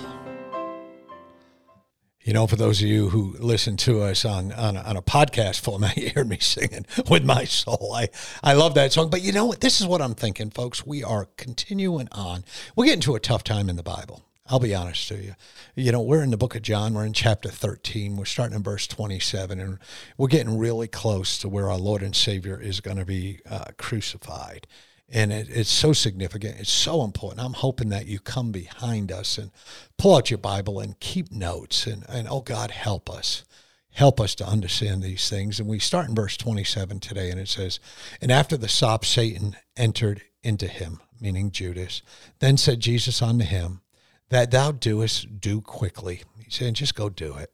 You 2.21 2.33
know, 2.33 2.47
for 2.47 2.55
those 2.55 2.81
of 2.81 2.87
you 2.87 3.09
who 3.09 3.35
listen 3.39 3.77
to 3.77 4.01
us 4.01 4.25
on, 4.25 4.51
on, 4.51 4.75
a, 4.75 4.81
on 4.81 4.97
a 4.97 5.01
podcast 5.01 5.59
format, 5.59 5.95
you 5.97 6.09
hear 6.09 6.23
me 6.23 6.39
singing 6.39 6.85
with 7.09 7.23
my 7.23 7.43
soul. 7.43 7.93
I, 7.95 8.09
I 8.43 8.53
love 8.53 8.73
that 8.75 8.93
song. 8.93 9.09
But 9.09 9.21
you 9.21 9.31
know 9.31 9.45
what? 9.45 9.61
This 9.61 9.79
is 9.79 9.87
what 9.87 10.01
I'm 10.01 10.15
thinking, 10.15 10.49
folks. 10.49 10.85
We 10.85 11.03
are 11.03 11.27
continuing 11.37 12.07
on. 12.11 12.43
We're 12.75 12.85
getting 12.85 13.01
to 13.01 13.15
a 13.15 13.19
tough 13.19 13.43
time 13.43 13.69
in 13.69 13.75
the 13.75 13.83
Bible. 13.83 14.23
I'll 14.47 14.59
be 14.59 14.75
honest 14.75 15.07
to 15.07 15.15
you. 15.15 15.35
You 15.75 15.91
know, 15.91 16.01
we're 16.01 16.21
in 16.21 16.29
the 16.29 16.37
book 16.37 16.55
of 16.55 16.61
John. 16.61 16.93
We're 16.93 17.05
in 17.05 17.13
chapter 17.13 17.49
13. 17.49 18.15
We're 18.15 18.25
starting 18.25 18.55
in 18.55 18.63
verse 18.63 18.85
27, 18.85 19.59
and 19.59 19.79
we're 20.17 20.27
getting 20.27 20.57
really 20.57 20.87
close 20.87 21.39
to 21.39 21.49
where 21.49 21.69
our 21.69 21.79
Lord 21.79 22.03
and 22.03 22.15
Savior 22.15 22.59
is 22.59 22.79
going 22.79 22.97
to 22.97 23.05
be 23.05 23.39
uh, 23.49 23.65
crucified 23.77 24.67
and 25.09 25.31
it, 25.31 25.47
it's 25.49 25.69
so 25.69 25.93
significant. 25.93 26.59
It's 26.59 26.71
so 26.71 27.03
important. 27.03 27.45
I'm 27.45 27.53
hoping 27.53 27.89
that 27.89 28.07
you 28.07 28.19
come 28.19 28.51
behind 28.51 29.11
us 29.11 29.37
and 29.37 29.51
pull 29.97 30.15
out 30.15 30.31
your 30.31 30.39
Bible 30.39 30.79
and 30.79 30.99
keep 30.99 31.31
notes. 31.31 31.85
And, 31.85 32.05
and 32.09 32.27
oh, 32.29 32.41
God, 32.41 32.71
help 32.71 33.09
us. 33.09 33.43
Help 33.91 34.19
us 34.19 34.35
to 34.35 34.45
understand 34.45 35.01
these 35.01 35.29
things. 35.29 35.59
And 35.59 35.69
we 35.69 35.79
start 35.79 36.09
in 36.09 36.15
verse 36.15 36.35
27 36.35 36.99
today, 36.99 37.31
and 37.31 37.39
it 37.39 37.47
says, 37.47 37.79
And 38.19 38.31
after 38.31 38.57
the 38.57 38.67
sop, 38.67 39.05
Satan 39.05 39.55
entered 39.77 40.21
into 40.43 40.67
him, 40.67 40.99
meaning 41.19 41.49
Judas. 41.49 42.01
Then 42.39 42.57
said 42.57 42.81
Jesus 42.81 43.21
unto 43.21 43.45
him, 43.45 43.81
That 44.29 44.51
thou 44.51 44.71
doest, 44.71 45.39
do 45.39 45.61
quickly. 45.61 46.23
He 46.43 46.51
said, 46.51 46.73
Just 46.73 46.95
go 46.95 47.07
do 47.09 47.35
it. 47.35 47.51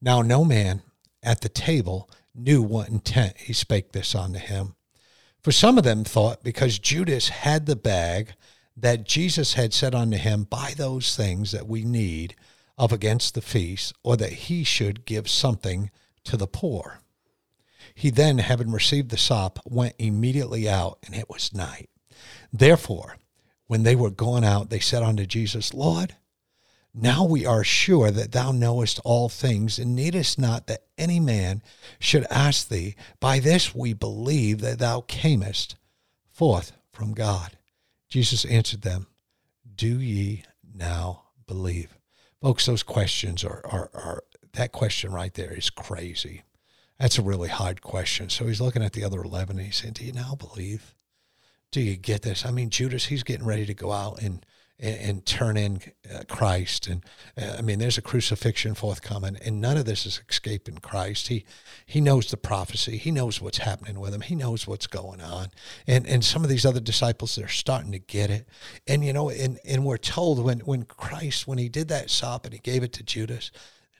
Now, 0.00 0.22
no 0.22 0.44
man 0.44 0.82
at 1.22 1.42
the 1.42 1.48
table 1.48 2.08
knew 2.34 2.62
what 2.62 2.88
intent 2.88 3.36
he 3.36 3.52
spake 3.52 3.92
this 3.92 4.14
unto 4.14 4.38
him. 4.38 4.74
For 5.42 5.52
some 5.52 5.78
of 5.78 5.84
them 5.84 6.04
thought 6.04 6.42
because 6.42 6.78
Judas 6.78 7.28
had 7.28 7.66
the 7.66 7.76
bag 7.76 8.34
that 8.76 9.04
Jesus 9.04 9.54
had 9.54 9.72
said 9.72 9.94
unto 9.94 10.16
him, 10.16 10.44
Buy 10.44 10.74
those 10.76 11.16
things 11.16 11.52
that 11.52 11.66
we 11.66 11.84
need 11.84 12.34
of 12.76 12.92
against 12.92 13.34
the 13.34 13.40
feast, 13.40 13.92
or 14.04 14.16
that 14.16 14.32
he 14.32 14.62
should 14.62 15.04
give 15.04 15.28
something 15.28 15.90
to 16.22 16.36
the 16.36 16.46
poor. 16.46 17.00
He 17.94 18.10
then, 18.10 18.38
having 18.38 18.70
received 18.70 19.10
the 19.10 19.16
sop, 19.16 19.58
went 19.64 19.96
immediately 19.98 20.68
out, 20.68 20.98
and 21.04 21.14
it 21.14 21.28
was 21.28 21.52
night. 21.52 21.90
Therefore, 22.52 23.16
when 23.66 23.82
they 23.82 23.96
were 23.96 24.10
gone 24.10 24.44
out, 24.44 24.70
they 24.70 24.78
said 24.78 25.02
unto 25.02 25.26
Jesus, 25.26 25.74
Lord, 25.74 26.14
now 26.94 27.24
we 27.24 27.46
are 27.46 27.62
sure 27.62 28.10
that 28.10 28.32
thou 28.32 28.50
knowest 28.52 29.00
all 29.04 29.28
things, 29.28 29.78
and 29.78 29.94
needest 29.94 30.38
not 30.38 30.66
that 30.66 30.84
any 30.96 31.20
man 31.20 31.62
should 31.98 32.26
ask 32.30 32.68
thee. 32.68 32.96
By 33.20 33.38
this 33.38 33.74
we 33.74 33.92
believe 33.92 34.60
that 34.60 34.78
thou 34.78 35.02
camest 35.02 35.76
forth 36.30 36.72
from 36.92 37.12
God. 37.12 37.56
Jesus 38.08 38.44
answered 38.44 38.82
them, 38.82 39.06
Do 39.74 40.00
ye 40.00 40.44
now 40.74 41.24
believe? 41.46 41.96
Folks, 42.40 42.66
those 42.66 42.82
questions 42.82 43.44
are, 43.44 43.60
are, 43.64 43.90
are 43.94 44.24
that 44.54 44.72
question 44.72 45.12
right 45.12 45.34
there 45.34 45.52
is 45.52 45.70
crazy. 45.70 46.42
That's 46.98 47.18
a 47.18 47.22
really 47.22 47.48
hard 47.48 47.82
question. 47.82 48.28
So 48.28 48.46
he's 48.46 48.60
looking 48.60 48.82
at 48.82 48.92
the 48.92 49.04
other 49.04 49.22
11 49.22 49.56
and 49.56 49.66
he's 49.66 49.76
saying, 49.76 49.94
Do 49.94 50.04
you 50.04 50.12
now 50.12 50.34
believe? 50.34 50.94
Do 51.70 51.80
you 51.80 51.96
get 51.96 52.22
this? 52.22 52.46
I 52.46 52.50
mean, 52.50 52.70
Judas, 52.70 53.06
he's 53.06 53.22
getting 53.22 53.46
ready 53.46 53.66
to 53.66 53.74
go 53.74 53.92
out 53.92 54.20
and 54.22 54.44
and, 54.78 54.96
and 55.00 55.26
turn 55.26 55.56
in 55.56 55.80
uh, 56.12 56.22
Christ. 56.28 56.86
And 56.86 57.04
uh, 57.36 57.56
I 57.58 57.62
mean, 57.62 57.78
there's 57.78 57.98
a 57.98 58.02
crucifixion 58.02 58.74
forthcoming, 58.74 59.36
and 59.44 59.60
none 59.60 59.76
of 59.76 59.84
this 59.84 60.06
is 60.06 60.20
escaping 60.28 60.78
Christ. 60.78 61.28
He 61.28 61.44
he 61.86 62.00
knows 62.00 62.30
the 62.30 62.36
prophecy. 62.36 62.96
He 62.96 63.10
knows 63.10 63.40
what's 63.40 63.58
happening 63.58 64.00
with 64.00 64.14
him. 64.14 64.20
He 64.20 64.34
knows 64.34 64.66
what's 64.66 64.86
going 64.86 65.20
on. 65.20 65.48
And 65.86 66.06
and 66.06 66.24
some 66.24 66.44
of 66.44 66.50
these 66.50 66.66
other 66.66 66.80
disciples, 66.80 67.36
they're 67.36 67.48
starting 67.48 67.92
to 67.92 67.98
get 67.98 68.30
it. 68.30 68.48
And 68.86 69.04
you 69.04 69.12
know, 69.12 69.30
and 69.30 69.58
and 69.64 69.84
we're 69.84 69.96
told 69.96 70.42
when 70.42 70.60
when 70.60 70.84
Christ 70.84 71.46
when 71.46 71.58
he 71.58 71.68
did 71.68 71.88
that 71.88 72.10
sop 72.10 72.44
and 72.44 72.54
he 72.54 72.60
gave 72.60 72.82
it 72.82 72.92
to 72.94 73.02
Judas. 73.02 73.50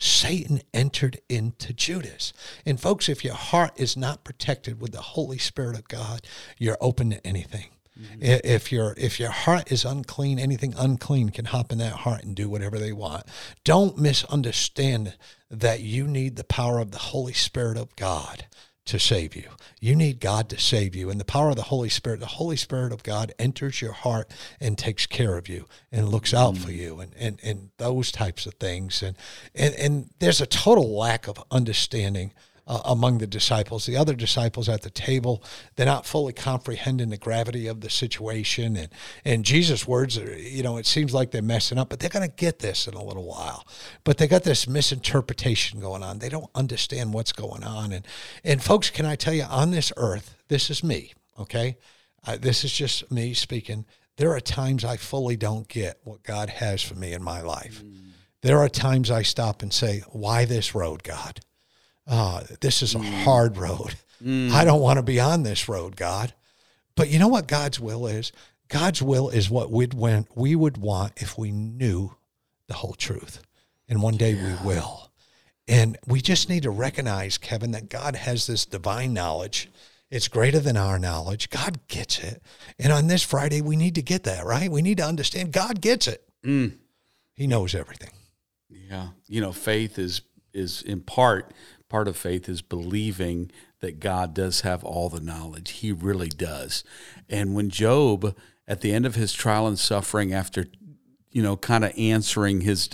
Satan 0.01 0.61
entered 0.73 1.21
into 1.29 1.73
Judas. 1.73 2.33
And 2.65 2.81
folks, 2.81 3.09
if 3.09 3.25
your 3.25 3.35
heart 3.35 3.73
is 3.75 3.97
not 3.97 4.23
protected 4.23 4.81
with 4.81 4.93
the 4.93 5.01
Holy 5.01 5.39
Spirit 5.39 5.77
of 5.77 5.89
God, 5.89 6.21
you're 6.57 6.79
open 6.81 7.11
to 7.11 7.27
anything. 7.27 7.71
Mm-hmm. 8.01 8.19
If 8.45 8.71
your 8.71 8.95
if 8.97 9.19
your 9.19 9.31
heart 9.31 9.73
is 9.73 9.85
unclean, 9.85 10.39
anything 10.39 10.75
unclean 10.77 11.31
can 11.31 11.47
hop 11.47 11.73
in 11.73 11.79
that 11.79 11.95
heart 11.95 12.23
and 12.25 12.35
do 12.35 12.49
whatever 12.49 12.79
they 12.79 12.93
want. 12.93 13.25
Don't 13.65 13.99
misunderstand 13.99 15.17
that 15.51 15.81
you 15.81 16.07
need 16.07 16.37
the 16.37 16.45
power 16.45 16.79
of 16.79 16.91
the 16.91 16.99
Holy 16.99 17.33
Spirit 17.33 17.77
of 17.77 17.95
God 17.97 18.47
to 18.89 18.99
save 18.99 19.37
you. 19.37 19.51
You 19.81 19.95
need 19.95 20.19
God 20.19 20.49
to 20.49 20.59
save 20.59 20.97
you. 20.97 21.11
And 21.11 21.21
the 21.21 21.25
power 21.25 21.51
of 21.51 21.57
the 21.57 21.63
Holy 21.63 21.91
Spirit, 21.91 22.21
the 22.21 22.27
Holy 22.27 22.57
Spirit 22.57 22.91
of 22.91 23.03
God 23.03 23.33
enters 23.39 23.83
your 23.83 23.93
heart 23.93 24.31
and 24.61 24.79
takes 24.79 25.07
care 25.07 25.37
of 25.37 25.47
you 25.47 25.67
and 25.93 26.09
looks 26.09 26.33
out 26.33 26.55
mm-hmm. 26.55 26.65
for 26.65 26.73
you 26.73 27.01
and, 27.01 27.13
and, 27.19 27.39
and 27.43 27.71
those 27.77 28.11
types 28.11 28.47
of 28.47 28.55
things. 28.55 29.03
And, 29.03 29.15
and, 29.55 29.75
and 29.75 30.11
there's 30.21 30.41
a 30.41 30.47
total 30.47 30.97
lack 30.97 31.29
of 31.29 31.43
understanding 31.51 32.33
uh, 32.69 32.83
among 32.85 33.19
the 33.19 33.27
disciples. 33.27 33.87
The 33.87 33.97
other 33.97 34.15
disciples 34.15 34.69
at 34.69 34.83
the 34.83 34.91
table, 34.91 35.43
they're 35.75 35.87
not 35.87 36.05
fully 36.05 36.35
comprehending 36.35 37.09
the 37.09 37.17
gravity 37.17 37.67
of 37.67 37.81
the 37.81 37.89
situation. 37.89 38.77
And, 38.77 38.91
and 39.25 39.45
Jesus' 39.45 39.89
words, 39.89 40.19
are, 40.19 40.39
you 40.39 40.63
know, 40.63 40.77
it 40.77 40.87
seems 40.87 41.15
like 41.15 41.31
they're 41.31 41.43
messing 41.43 41.79
up, 41.79 41.89
but 41.89 41.99
they're 41.99 42.11
going 42.11 42.29
to 42.29 42.37
get 42.37 42.59
this 42.59 42.87
in 42.87 42.95
a 42.95 43.03
little 43.03 43.25
while. 43.25 43.67
But 44.05 44.19
they 44.19 44.29
got 44.29 44.45
this 44.45 44.69
misinterpretation 44.69 45.81
going 45.81 46.03
on. 46.03 46.19
They 46.19 46.29
don't 46.29 46.51
understand 46.55 47.15
what's 47.15 47.33
going 47.33 47.65
on. 47.65 47.91
And, 47.91 48.07
and 48.45 48.63
folks, 48.63 48.91
can 48.91 49.07
I 49.07 49.17
tell 49.17 49.35
you, 49.35 49.45
on 49.45 49.71
this 49.71 49.91
earth, 49.97 50.37
this 50.49 50.69
is 50.69 50.85
me, 50.85 51.15
okay? 51.41 51.79
Uh, 52.27 52.37
this 52.39 52.65
is 52.65 52.73
just 52.73 53.11
me 53.11 53.33
speaking. 53.33 53.87
There 54.19 54.33
are 54.33 54.41
times 54.41 54.85
I 54.85 54.99
fully 54.99 55.37
don't 55.37 55.69
get 55.69 56.01
what 56.05 56.23
God 56.23 56.51
has 56.51 56.83
for 56.83 56.97
me 56.97 57.15
in 57.15 57.23
my 57.23 57.41
life. 57.41 57.83
Mm. 57.83 58.11
There 58.43 58.59
are 58.59 58.69
times 58.69 59.11
I 59.11 59.23
stop 59.23 59.63
and 59.63 59.73
say, 59.73 60.03
Why 60.11 60.45
this 60.45 60.75
road, 60.75 61.03
God? 61.03 61.41
Uh, 62.09 62.43
this 62.61 62.83
is 62.83 62.95
a 62.95 62.99
mm. 62.99 63.23
hard 63.23 63.57
road. 63.57 63.95
Mm. 64.25 64.51
I 64.51 64.65
don't 64.65 64.81
want 64.81 64.97
to 64.99 65.03
be 65.03 65.21
on 65.21 65.43
this 65.43 65.69
road, 65.69 65.95
God. 65.95 66.33
But 66.97 67.11
you 67.11 67.19
know 67.19 67.29
what 67.29 67.47
God's 67.47 67.79
will 67.79 68.07
is? 68.07 68.33
God's 68.69 69.01
will 69.01 69.29
is 69.29 69.49
what 69.49 69.71
we'd 69.71 69.95
want, 69.95 70.29
we 70.35 70.57
would 70.57 70.79
want 70.79 71.13
if 71.17 71.39
we 71.39 71.53
knew 71.53 72.17
the 72.67 72.75
whole 72.75 72.95
truth. 72.95 73.41
And 73.89 74.03
one 74.03 74.17
day 74.17 74.33
yeah. 74.33 74.59
we 74.63 74.69
will. 74.69 75.11
And 75.67 75.99
we 76.07 76.21
just 76.21 76.49
need 76.49 76.63
to 76.65 76.71
recognize, 76.71 77.39
Kevin, 77.39 77.73
that 77.73 77.89
God 77.91 78.17
has 78.17 78.47
this 78.47 78.65
divine 78.65 79.13
knowledge. 79.13 79.71
It's 80.11 80.29
greater 80.29 80.59
than 80.59 80.77
our 80.77 80.99
knowledge. 80.99 81.51
God 81.51 81.87
gets 81.89 82.19
it. 82.19 82.43
And 82.79 82.93
on 82.93 83.07
this 83.07 83.23
Friday, 83.23 83.61
we 83.61 83.77
need 83.77 83.95
to 83.97 84.03
get 84.03 84.25
that, 84.25 84.45
right? 84.45 84.71
We 84.71 84.81
need 84.81 84.97
to 84.99 85.05
understand 85.05 85.53
God 85.53 85.81
gets 85.83 86.09
it. 86.09 86.27
Mm. 86.45 86.79
He 87.35 87.47
knows 87.47 87.75
everything. 87.75 88.11
Yeah. 88.71 89.09
You 89.27 89.43
know, 89.43 89.53
faith 89.53 89.99
is 89.99 90.23
is 90.55 90.83
in 90.83 91.01
part 91.01 91.53
part 91.89 92.09
of 92.09 92.17
faith 92.17 92.49
is 92.49 92.63
believing 92.63 93.51
that 93.81 94.01
God 94.01 94.35
does 94.35 94.63
have 94.63 94.85
all 94.85 95.09
the 95.09 95.21
knowledge. 95.21 95.71
He 95.71 95.93
really 95.93 96.29
does. 96.29 96.85
And 97.29 97.55
when 97.55 97.71
Job 97.71 98.37
at 98.67 98.81
the 98.81 98.93
end 98.93 99.07
of 99.07 99.15
his 99.15 99.33
trial 99.33 99.67
and 99.67 99.79
suffering 99.79 100.33
after 100.33 100.67
you 101.31 101.43
know, 101.43 101.57
kind 101.57 101.85
of 101.85 101.93
answering 101.97 102.63
his 102.63 102.89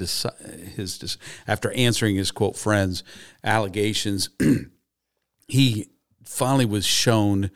his 0.76 1.18
after 1.46 1.70
answering 1.72 2.16
his 2.16 2.30
quote 2.30 2.56
friends 2.56 3.04
allegations, 3.42 4.28
he 5.48 5.90
finally 6.24 6.66
was 6.66 6.84
shown 6.84 7.50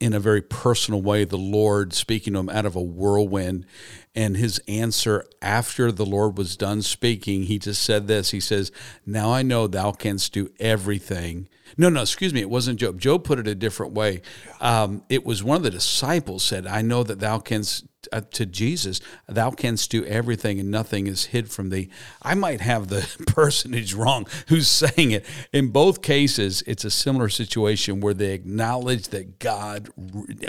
in 0.00 0.12
a 0.12 0.20
very 0.20 0.42
personal 0.42 1.02
way 1.02 1.24
the 1.24 1.36
Lord 1.36 1.92
speaking 1.92 2.34
to 2.34 2.38
him 2.40 2.48
out 2.48 2.66
of 2.66 2.76
a 2.76 2.82
whirlwind. 2.82 3.66
And 4.14 4.36
his 4.36 4.60
answer 4.68 5.24
after 5.42 5.90
the 5.90 6.06
Lord 6.06 6.38
was 6.38 6.56
done 6.56 6.82
speaking, 6.82 7.44
he 7.44 7.58
just 7.58 7.82
said 7.82 8.06
this. 8.06 8.30
He 8.30 8.40
says, 8.40 8.70
Now 9.04 9.32
I 9.32 9.42
know 9.42 9.66
thou 9.66 9.92
canst 9.92 10.32
do 10.32 10.50
everything 10.60 11.48
no, 11.76 11.88
no, 11.88 12.02
excuse 12.02 12.32
me. 12.32 12.40
It 12.40 12.50
wasn't 12.50 12.80
Job. 12.80 13.00
Job 13.00 13.24
put 13.24 13.38
it 13.38 13.48
a 13.48 13.54
different 13.54 13.92
way. 13.92 14.22
Um, 14.60 15.02
it 15.08 15.24
was 15.24 15.42
one 15.42 15.56
of 15.56 15.62
the 15.62 15.70
disciples 15.70 16.42
said, 16.42 16.66
I 16.66 16.82
know 16.82 17.02
that 17.02 17.20
thou 17.20 17.38
canst, 17.38 17.86
uh, 18.12 18.22
to 18.32 18.46
Jesus, 18.46 19.00
thou 19.26 19.50
canst 19.50 19.90
do 19.90 20.04
everything 20.04 20.58
and 20.60 20.70
nothing 20.70 21.06
is 21.06 21.26
hid 21.26 21.50
from 21.50 21.70
thee. 21.70 21.88
I 22.22 22.34
might 22.34 22.60
have 22.60 22.88
the 22.88 23.06
personage 23.26 23.94
wrong 23.94 24.26
who's 24.48 24.68
saying 24.68 25.12
it. 25.12 25.26
In 25.52 25.68
both 25.68 26.02
cases, 26.02 26.62
it's 26.66 26.84
a 26.84 26.90
similar 26.90 27.28
situation 27.28 28.00
where 28.00 28.14
they 28.14 28.32
acknowledge 28.32 29.08
that 29.08 29.38
God 29.38 29.88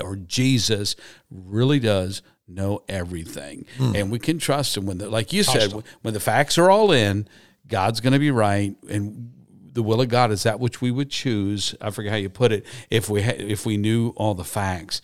or 0.01 0.15
Jesus 0.15 0.95
really 1.29 1.79
does 1.79 2.21
know 2.47 2.83
everything. 2.87 3.65
Hmm. 3.77 3.95
And 3.95 4.11
we 4.11 4.19
can 4.19 4.39
trust 4.39 4.77
him 4.77 4.85
when, 4.85 4.99
the, 4.99 5.09
like 5.09 5.33
you 5.33 5.43
said, 5.43 5.73
when 6.01 6.13
the 6.13 6.19
facts 6.19 6.57
are 6.57 6.69
all 6.69 6.91
in, 6.91 7.27
God's 7.67 8.01
going 8.01 8.13
to 8.13 8.19
be 8.19 8.31
right. 8.31 8.75
And 8.89 9.31
the 9.75 9.83
will 9.83 10.01
of 10.01 10.09
God 10.09 10.31
is 10.31 10.43
that 10.43 10.59
which 10.59 10.81
we 10.81 10.89
would 10.89 11.09
choose. 11.09 11.75
I 11.81 11.91
forget 11.91 12.11
how 12.11 12.17
you 12.17 12.29
put 12.29 12.51
it. 12.51 12.65
If 12.89 13.09
we 13.09 13.21
ha- 13.21 13.35
if 13.37 13.65
we 13.65 13.77
knew 13.77 14.13
all 14.15 14.33
the 14.33 14.43
facts, 14.43 15.01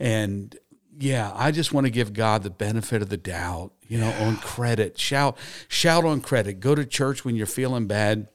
and 0.00 0.56
yeah, 0.98 1.32
I 1.34 1.50
just 1.50 1.72
want 1.72 1.86
to 1.86 1.90
give 1.90 2.12
God 2.12 2.42
the 2.42 2.50
benefit 2.50 3.02
of 3.02 3.08
the 3.08 3.16
doubt. 3.16 3.72
You 3.86 3.98
know, 3.98 4.10
on 4.20 4.36
credit, 4.36 4.98
shout 4.98 5.36
shout 5.68 6.04
on 6.04 6.20
credit. 6.20 6.60
Go 6.60 6.74
to 6.74 6.84
church 6.84 7.24
when 7.24 7.36
you're 7.36 7.46
feeling 7.46 7.86
bad 7.86 8.28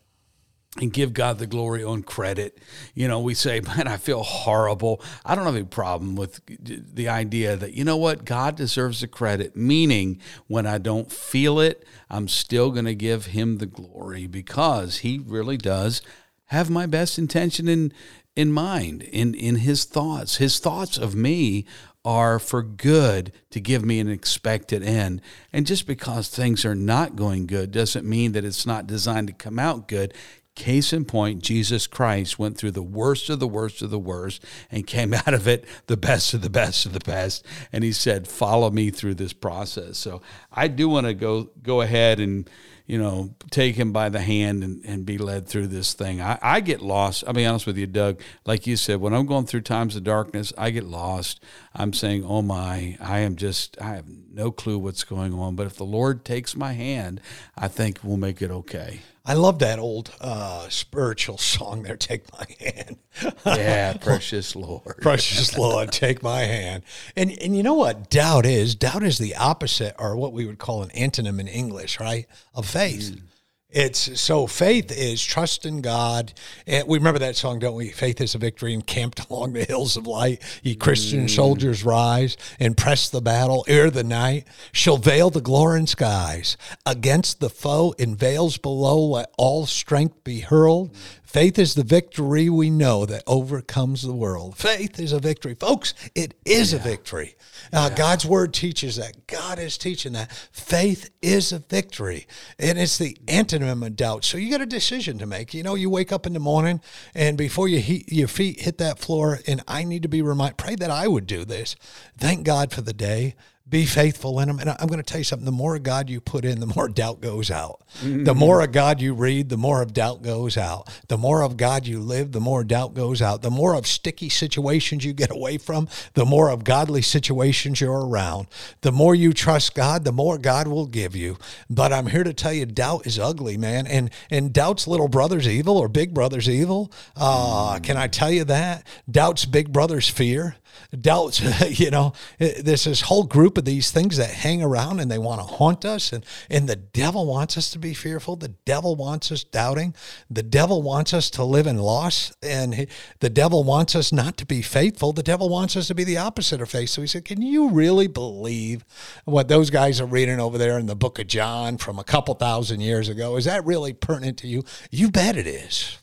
and 0.78 0.94
give 0.94 1.14
God 1.14 1.40
the 1.40 1.48
glory 1.48 1.84
on 1.84 2.04
credit. 2.04 2.60
You 2.94 3.08
know, 3.08 3.20
we 3.20 3.34
say, 3.34 3.60
man, 3.76 3.88
I 3.88 3.98
feel 3.98 4.24
horrible. 4.24 5.02
I 5.26 5.36
don't 5.36 5.46
have 5.46 5.56
any 5.56 5.66
problem 5.66 6.16
with 6.16 6.42
the 6.46 7.10
idea 7.10 7.56
that, 7.56 7.74
you 7.74 7.84
know 7.84 7.98
what, 7.98 8.26
God 8.26 8.56
deserves 8.56 9.02
the 9.02 9.08
credit, 9.08 9.56
meaning 9.56 10.22
when 10.48 10.66
I 10.66 10.78
don't 10.78 11.12
feel 11.12 11.60
it, 11.60 11.86
I'm 12.10 12.28
still 12.28 12.72
going 12.72 12.86
to 12.86 12.96
give 12.96 13.28
him 13.28 13.58
the 13.58 13.66
glory 13.66 14.28
because 14.28 15.00
he 15.00 15.20
really 15.26 15.58
does 15.58 16.02
have 16.46 16.70
my 16.70 16.86
best 16.86 17.18
intention 17.18 17.68
in 17.68 17.94
in 18.36 18.52
mind 18.52 19.02
in 19.02 19.34
in 19.34 19.58
his 19.58 19.84
thoughts 19.84 20.38
his 20.38 20.60
thoughts 20.60 20.98
of 20.98 21.14
me 21.14 21.66
are 22.06 22.40
for 22.40 22.64
good 22.64 23.32
to 23.50 23.60
give 23.60 23.84
me 23.84 24.00
an 24.00 24.10
expected 24.10 24.84
end. 24.84 25.22
And 25.52 25.68
just 25.68 25.86
because 25.86 26.30
things 26.30 26.66
are 26.66 26.76
not 26.76 27.16
going 27.16 27.46
good 27.46 27.72
doesn't 27.72 28.08
mean 28.08 28.32
that 28.34 28.46
it's 28.46 28.66
not 28.66 28.88
designed 28.88 29.28
to 29.28 29.34
come 29.34 29.60
out 29.60 29.88
good. 29.88 30.14
Case 30.56 30.92
in 30.92 31.06
point, 31.06 31.42
Jesus 31.42 31.88
Christ 31.88 32.38
went 32.38 32.58
through 32.58 32.72
the 32.72 32.84
worst 32.84 33.30
of 33.30 33.40
the 33.40 33.48
worst 33.48 33.82
of 33.82 33.92
the 33.92 34.00
worst 34.00 34.44
and 34.72 34.86
came 34.88 35.14
out 35.26 35.34
of 35.34 35.48
it 35.48 35.66
the 35.88 35.98
best 35.98 36.34
of 36.34 36.42
the 36.42 36.50
best 36.50 36.86
of 36.86 36.94
the 36.94 37.00
best. 37.00 37.46
And 37.72 37.84
he 37.84 37.92
said, 37.92 38.28
Follow 38.28 38.70
me 38.70 38.90
through 38.90 39.16
this 39.16 39.34
process. 39.34 39.98
So 39.98 40.22
I 40.52 40.68
do 40.68 40.90
want 40.90 41.08
to 41.08 41.14
go 41.14 41.50
go 41.62 41.82
ahead 41.82 42.20
and 42.20 42.50
you 42.90 42.98
know, 42.98 43.36
take 43.52 43.76
him 43.76 43.94
by 43.94 44.10
the 44.10 44.20
hand 44.20 44.64
and, 44.64 44.84
and 44.84 45.06
be 45.06 45.20
led 45.20 45.48
through 45.48 45.68
this 45.68 45.94
thing. 45.94 46.20
I, 46.20 46.40
I 46.42 46.60
get 46.60 46.82
lost. 46.82 47.24
I'll 47.28 47.34
be 47.36 47.46
honest 47.46 47.68
with 47.68 47.78
you, 47.78 47.86
Doug. 47.86 48.20
Like 48.48 48.66
you 48.66 48.76
said, 48.76 49.00
when 49.00 49.14
I'm 49.14 49.28
going 49.28 49.46
through 49.46 49.62
times 49.62 49.96
of 49.96 50.04
darkness, 50.04 50.52
I 50.58 50.72
get 50.72 50.86
lost. 50.86 51.40
I'm 51.76 51.94
saying, 51.94 52.26
oh 52.26 52.42
my, 52.42 52.98
I 53.00 53.20
am 53.20 53.36
just, 53.36 53.80
I 53.80 53.94
have 53.94 54.06
no 54.08 54.50
clue 54.50 54.80
what's 54.80 55.04
going 55.04 55.36
on. 55.36 55.56
But 55.56 55.68
if 55.68 55.76
the 55.76 55.86
Lord 55.86 56.26
takes 56.26 56.56
my 56.56 56.74
hand, 56.74 57.22
I 57.56 57.68
think 57.68 58.00
we'll 58.02 58.18
make 58.18 58.42
it 58.42 58.50
okay. 58.50 59.02
I 59.30 59.34
love 59.34 59.60
that 59.60 59.78
old 59.78 60.12
uh, 60.20 60.68
spiritual 60.70 61.38
song 61.38 61.84
there, 61.84 61.96
Take 61.96 62.24
My 62.34 62.48
Hand. 62.60 62.98
yeah, 63.46 63.94
precious 64.02 64.56
Lord. 64.56 64.98
precious 65.02 65.56
Lord, 65.56 65.92
take 65.92 66.24
my 66.24 66.40
hand. 66.40 66.82
And 67.16 67.32
and 67.40 67.56
you 67.56 67.62
know 67.62 67.76
what 67.76 68.10
doubt 68.10 68.48
is? 68.48 68.74
Doubt 68.74 69.04
is 69.04 69.20
the 69.20 69.36
opposite 69.36 69.96
or 70.00 70.16
what 70.16 70.34
we 70.34 70.46
would 70.46 70.58
call 70.58 70.82
an 70.82 70.90
antonym 70.90 71.40
in 71.40 71.48
English, 71.48 72.00
right? 72.00 72.26
Of 72.56 72.66
faith. 72.80 73.12
Mm. 73.12 73.39
It's 73.72 74.20
so 74.20 74.48
faith 74.48 74.92
is 74.92 75.24
trust 75.24 75.64
in 75.64 75.82
God. 75.82 76.34
And 76.66 76.88
we 76.88 76.98
remember 76.98 77.20
that 77.20 77.36
song, 77.36 77.60
don't 77.60 77.76
we? 77.76 77.90
Faith 77.90 78.20
is 78.20 78.34
a 78.34 78.40
victory 78.40 78.74
encamped 78.74 79.20
along 79.30 79.54
the 79.54 79.64
hills 79.64 79.96
of 79.96 80.08
light. 80.08 80.42
Ye 80.64 80.74
Christian 80.74 81.28
mm. 81.28 81.30
soldiers 81.30 81.84
rise 81.84 82.36
and 82.60 82.76
press 82.76 83.10
the 83.10 83.22
battle 83.22 83.64
ere 83.68 83.92
the 83.92 84.04
night 84.04 84.48
shall 84.72 84.98
veil 84.98 85.30
the 85.30 85.40
glory 85.40 85.82
in 85.82 85.88
skies. 85.88 86.58
Against 86.84 87.42
the 87.42 87.50
foe 87.50 87.94
in 88.00 88.16
veils 88.16 88.58
below, 88.58 89.00
let 89.00 89.32
all 89.38 89.68
strength 89.68 90.24
be 90.24 90.40
hurled. 90.40 90.96
Faith 91.30 91.60
is 91.60 91.76
the 91.76 91.84
victory 91.84 92.50
we 92.50 92.72
know 92.72 93.06
that 93.06 93.22
overcomes 93.28 94.02
the 94.02 94.16
world. 94.16 94.58
Faith 94.58 95.00
is 95.00 95.12
a 95.12 95.20
victory. 95.20 95.54
Folks, 95.54 95.94
it 96.16 96.34
is 96.44 96.74
yeah. 96.74 96.80
a 96.80 96.82
victory. 96.82 97.36
Uh, 97.72 97.90
yeah. 97.92 97.96
God's 97.96 98.26
word 98.26 98.52
teaches 98.52 98.96
that. 98.96 99.28
God 99.28 99.60
is 99.60 99.78
teaching 99.78 100.14
that. 100.14 100.32
Faith 100.52 101.12
is 101.22 101.52
a 101.52 101.60
victory. 101.60 102.26
And 102.58 102.80
it's 102.80 102.98
the 102.98 103.16
antonym 103.60 103.86
of 103.86 103.96
doubt. 103.96 104.24
So 104.26 104.38
you 104.38 104.50
got 104.50 104.62
a 104.62 104.66
decision 104.66 105.18
to 105.20 105.26
make. 105.26 105.54
You 105.54 105.64
know, 105.64 105.76
you 105.76 105.90
wake 105.90 106.12
up 106.12 106.26
in 106.26 106.34
the 106.34 106.40
morning 106.40 106.82
and 107.14 107.38
before 107.38 107.68
you 107.68 107.80
he, 107.80 108.06
your 108.08 108.28
feet 108.28 108.62
hit 108.62 108.78
that 108.78 109.00
floor, 109.00 109.40
and 109.48 109.62
I 109.68 109.84
need 109.84 110.04
to 110.04 110.10
be 110.10 110.22
reminded, 110.22 110.58
pray 110.58 110.76
that 110.76 110.92
I 110.92 111.08
would 111.08 111.28
do 111.28 111.46
this. 111.46 111.76
Thank 112.18 112.44
God 112.44 112.72
for 112.72 112.82
the 112.82 112.94
day 112.94 113.36
be 113.70 113.86
faithful 113.86 114.40
in 114.40 114.48
them. 114.48 114.60
And 114.60 114.70
I'm 114.70 114.88
going 114.88 114.98
to 114.98 115.04
tell 115.04 115.20
you 115.20 115.24
something 115.24 115.46
the 115.46 115.52
more 115.52 115.76
of 115.76 115.84
God 115.84 116.10
you 116.10 116.20
put 116.20 116.46
in, 116.46 116.60
the 116.60 116.66
more 116.66 116.88
doubt 117.00 117.22
goes 117.22 117.52
out. 117.52 117.82
Mm-hmm. 118.02 118.24
The 118.24 118.36
more 118.36 118.62
of 118.62 118.72
God 118.72 119.02
you 119.02 119.14
read, 119.14 119.50
the 119.50 119.58
more 119.58 119.82
of 119.82 119.94
doubt 119.94 120.22
goes 120.22 120.58
out. 120.58 120.90
The 121.08 121.18
more 121.18 121.44
of 121.44 121.58
God 121.58 121.86
you 121.86 122.00
live, 122.00 122.32
the 122.32 122.40
more 122.40 122.64
doubt 122.64 122.94
goes 122.94 123.22
out. 123.22 123.42
The 123.42 123.52
more 123.52 123.76
of 123.76 123.86
sticky 123.86 124.30
situations 124.30 125.06
you 125.06 125.14
get 125.14 125.32
away 125.32 125.58
from, 125.58 125.88
the 126.14 126.26
more 126.26 126.50
of 126.50 126.64
godly 126.64 127.02
situations 127.02 127.82
you're 127.82 128.08
around. 128.08 128.48
The 128.82 128.92
more 128.92 129.14
you 129.14 129.34
trust 129.34 129.76
God, 129.76 130.04
the 130.04 130.12
more 130.12 130.38
God 130.38 130.68
will 130.68 130.88
give 130.88 131.16
you. 131.16 131.38
But 131.70 131.94
I'm 131.94 132.08
here 132.08 132.24
to 132.24 132.34
tell 132.34 132.54
you, 132.54 132.66
doubt 132.66 133.06
is 133.06 133.20
ugly, 133.20 133.58
man. 133.58 133.88
And 133.88 134.10
and 134.30 134.54
doubt's 134.54 134.88
little 134.88 135.08
brother's 135.08 135.48
evil 135.48 135.78
or 135.78 135.88
big 135.88 136.14
brother's 136.14 136.50
evil. 136.50 136.92
Uh, 137.16 137.76
mm. 137.76 137.84
Can 137.84 137.98
I 137.98 138.08
tell 138.08 138.32
you 138.32 138.44
that? 138.46 138.86
Doubt's 139.10 139.46
big 139.46 139.72
brother's 139.72 140.10
fear 140.10 140.56
doubts. 141.00 141.42
you 141.80 141.92
know, 141.92 142.14
there's 142.38 142.84
this 142.84 143.02
whole 143.02 143.24
group 143.24 143.58
of 143.58 143.66
these 143.66 143.92
things 143.92 144.18
that 144.18 144.30
hang 144.30 144.62
around 144.62 145.00
and 145.00 145.10
they 145.10 145.18
want 145.18 145.42
to 145.42 145.46
haunt 145.46 145.86
us. 145.86 146.14
And, 146.14 146.26
and 146.50 146.68
the 146.68 146.76
devil 146.76 147.26
wants 147.26 147.58
us 147.58 147.72
to 147.72 147.80
be 147.80 147.94
fearful. 147.94 148.36
The 148.36 148.56
devil 148.66 148.96
wants 148.96 149.32
us 149.32 149.44
doubting. 149.44 149.96
The 150.30 150.44
devil 150.44 150.82
wants 150.82 151.14
us 151.14 151.30
to 151.32 151.44
live 151.44 151.68
in 151.68 151.78
loss. 151.78 152.34
And 152.42 152.76
he, 152.76 152.88
the 153.20 153.30
devil 153.30 153.64
wants 153.64 153.96
us 153.96 154.12
not 154.12 154.38
to 154.38 154.46
be 154.46 154.62
faithful. 154.62 155.14
The 155.14 155.24
devil 155.24 155.50
wants 155.50 155.76
us 155.76 155.88
to 155.88 155.96
be 155.96 156.04
the 156.04 156.18
opposite 156.18 156.62
of 156.62 156.70
faith. 156.70 156.90
So 156.90 157.02
he 157.02 157.08
said, 157.08 157.26
Can 157.26 157.42
you 157.42 157.70
really 157.70 158.08
believe 158.08 158.86
what 159.26 159.48
those 159.48 159.70
guys 159.70 160.02
are 160.02 160.06
reading 160.06 160.40
over 160.40 160.58
there 160.58 160.80
in 160.80 160.86
the 160.86 160.96
book 160.96 161.20
of 161.20 161.28
John 161.28 161.78
from 161.78 162.00
a 162.00 162.04
couple 162.04 162.34
thousand 162.36 162.82
years 162.82 163.10
ago? 163.10 163.36
Is 163.36 163.46
that 163.46 163.66
really 163.66 163.94
pertinent 163.94 164.38
to 164.40 164.48
you? 164.48 164.64
You 164.92 165.12
bet 165.12 165.38
it 165.38 165.48
is. 165.48 165.98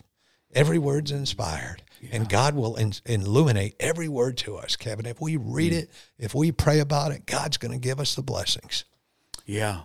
Every 0.54 0.78
word's 0.78 1.10
inspired. 1.12 1.82
Yeah. 2.08 2.16
And 2.16 2.28
God 2.28 2.54
will 2.54 2.76
in, 2.76 2.92
illuminate 3.04 3.76
every 3.80 4.08
word 4.08 4.36
to 4.38 4.56
us, 4.56 4.76
Kevin. 4.76 5.06
If 5.06 5.20
we 5.20 5.36
read 5.36 5.72
mm. 5.72 5.82
it, 5.82 5.90
if 6.18 6.34
we 6.34 6.52
pray 6.52 6.80
about 6.80 7.12
it, 7.12 7.26
God's 7.26 7.56
going 7.56 7.72
to 7.72 7.78
give 7.78 8.00
us 8.00 8.14
the 8.14 8.22
blessings. 8.22 8.84
Yeah. 9.44 9.82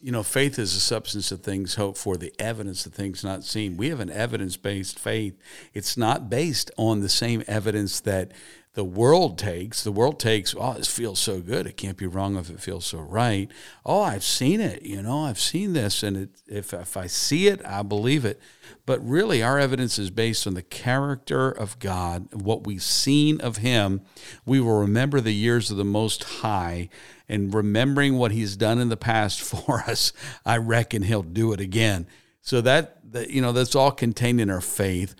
You 0.00 0.12
know, 0.12 0.22
faith 0.22 0.58
is 0.58 0.74
the 0.74 0.80
substance 0.80 1.32
of 1.32 1.42
things 1.42 1.74
hoped 1.74 1.98
for, 1.98 2.16
the 2.16 2.32
evidence 2.38 2.86
of 2.86 2.94
things 2.94 3.24
not 3.24 3.42
seen. 3.42 3.76
We 3.76 3.88
have 3.88 3.98
an 4.00 4.10
evidence 4.10 4.56
based 4.56 4.98
faith. 4.98 5.36
It's 5.74 5.96
not 5.96 6.30
based 6.30 6.70
on 6.76 7.00
the 7.00 7.08
same 7.08 7.42
evidence 7.48 8.00
that 8.00 8.30
the 8.78 8.84
world 8.84 9.36
takes. 9.38 9.82
The 9.82 9.90
world 9.90 10.20
takes, 10.20 10.54
oh, 10.56 10.74
it 10.74 10.86
feels 10.86 11.18
so 11.18 11.40
good. 11.40 11.66
It 11.66 11.76
can't 11.76 11.96
be 11.96 12.06
wrong 12.06 12.36
if 12.36 12.48
it 12.48 12.60
feels 12.60 12.86
so 12.86 12.98
right. 13.00 13.50
Oh, 13.84 14.02
I've 14.02 14.22
seen 14.22 14.60
it. 14.60 14.82
You 14.82 15.02
know, 15.02 15.24
I've 15.24 15.40
seen 15.40 15.72
this. 15.72 16.04
And 16.04 16.16
it, 16.16 16.30
if, 16.46 16.72
if 16.72 16.96
I 16.96 17.08
see 17.08 17.48
it, 17.48 17.60
I 17.66 17.82
believe 17.82 18.24
it. 18.24 18.40
But 18.86 19.04
really, 19.04 19.42
our 19.42 19.58
evidence 19.58 19.98
is 19.98 20.10
based 20.10 20.46
on 20.46 20.54
the 20.54 20.62
character 20.62 21.50
of 21.50 21.80
God, 21.80 22.28
what 22.32 22.68
we've 22.68 22.80
seen 22.80 23.40
of 23.40 23.56
Him. 23.56 24.02
We 24.46 24.60
will 24.60 24.78
remember 24.78 25.20
the 25.20 25.34
years 25.34 25.72
of 25.72 25.76
the 25.76 25.84
Most 25.84 26.22
High, 26.22 26.88
and 27.28 27.52
remembering 27.52 28.16
what 28.16 28.30
He's 28.30 28.56
done 28.56 28.78
in 28.78 28.90
the 28.90 28.96
past 28.96 29.40
for 29.42 29.80
us, 29.88 30.12
I 30.46 30.56
reckon 30.58 31.02
He'll 31.02 31.24
do 31.24 31.52
it 31.52 31.60
again. 31.60 32.06
So 32.42 32.60
that, 32.60 32.98
that 33.10 33.30
you 33.30 33.42
know, 33.42 33.50
that's 33.50 33.74
all 33.74 33.90
contained 33.90 34.40
in 34.40 34.50
our 34.50 34.60
faith. 34.60 35.16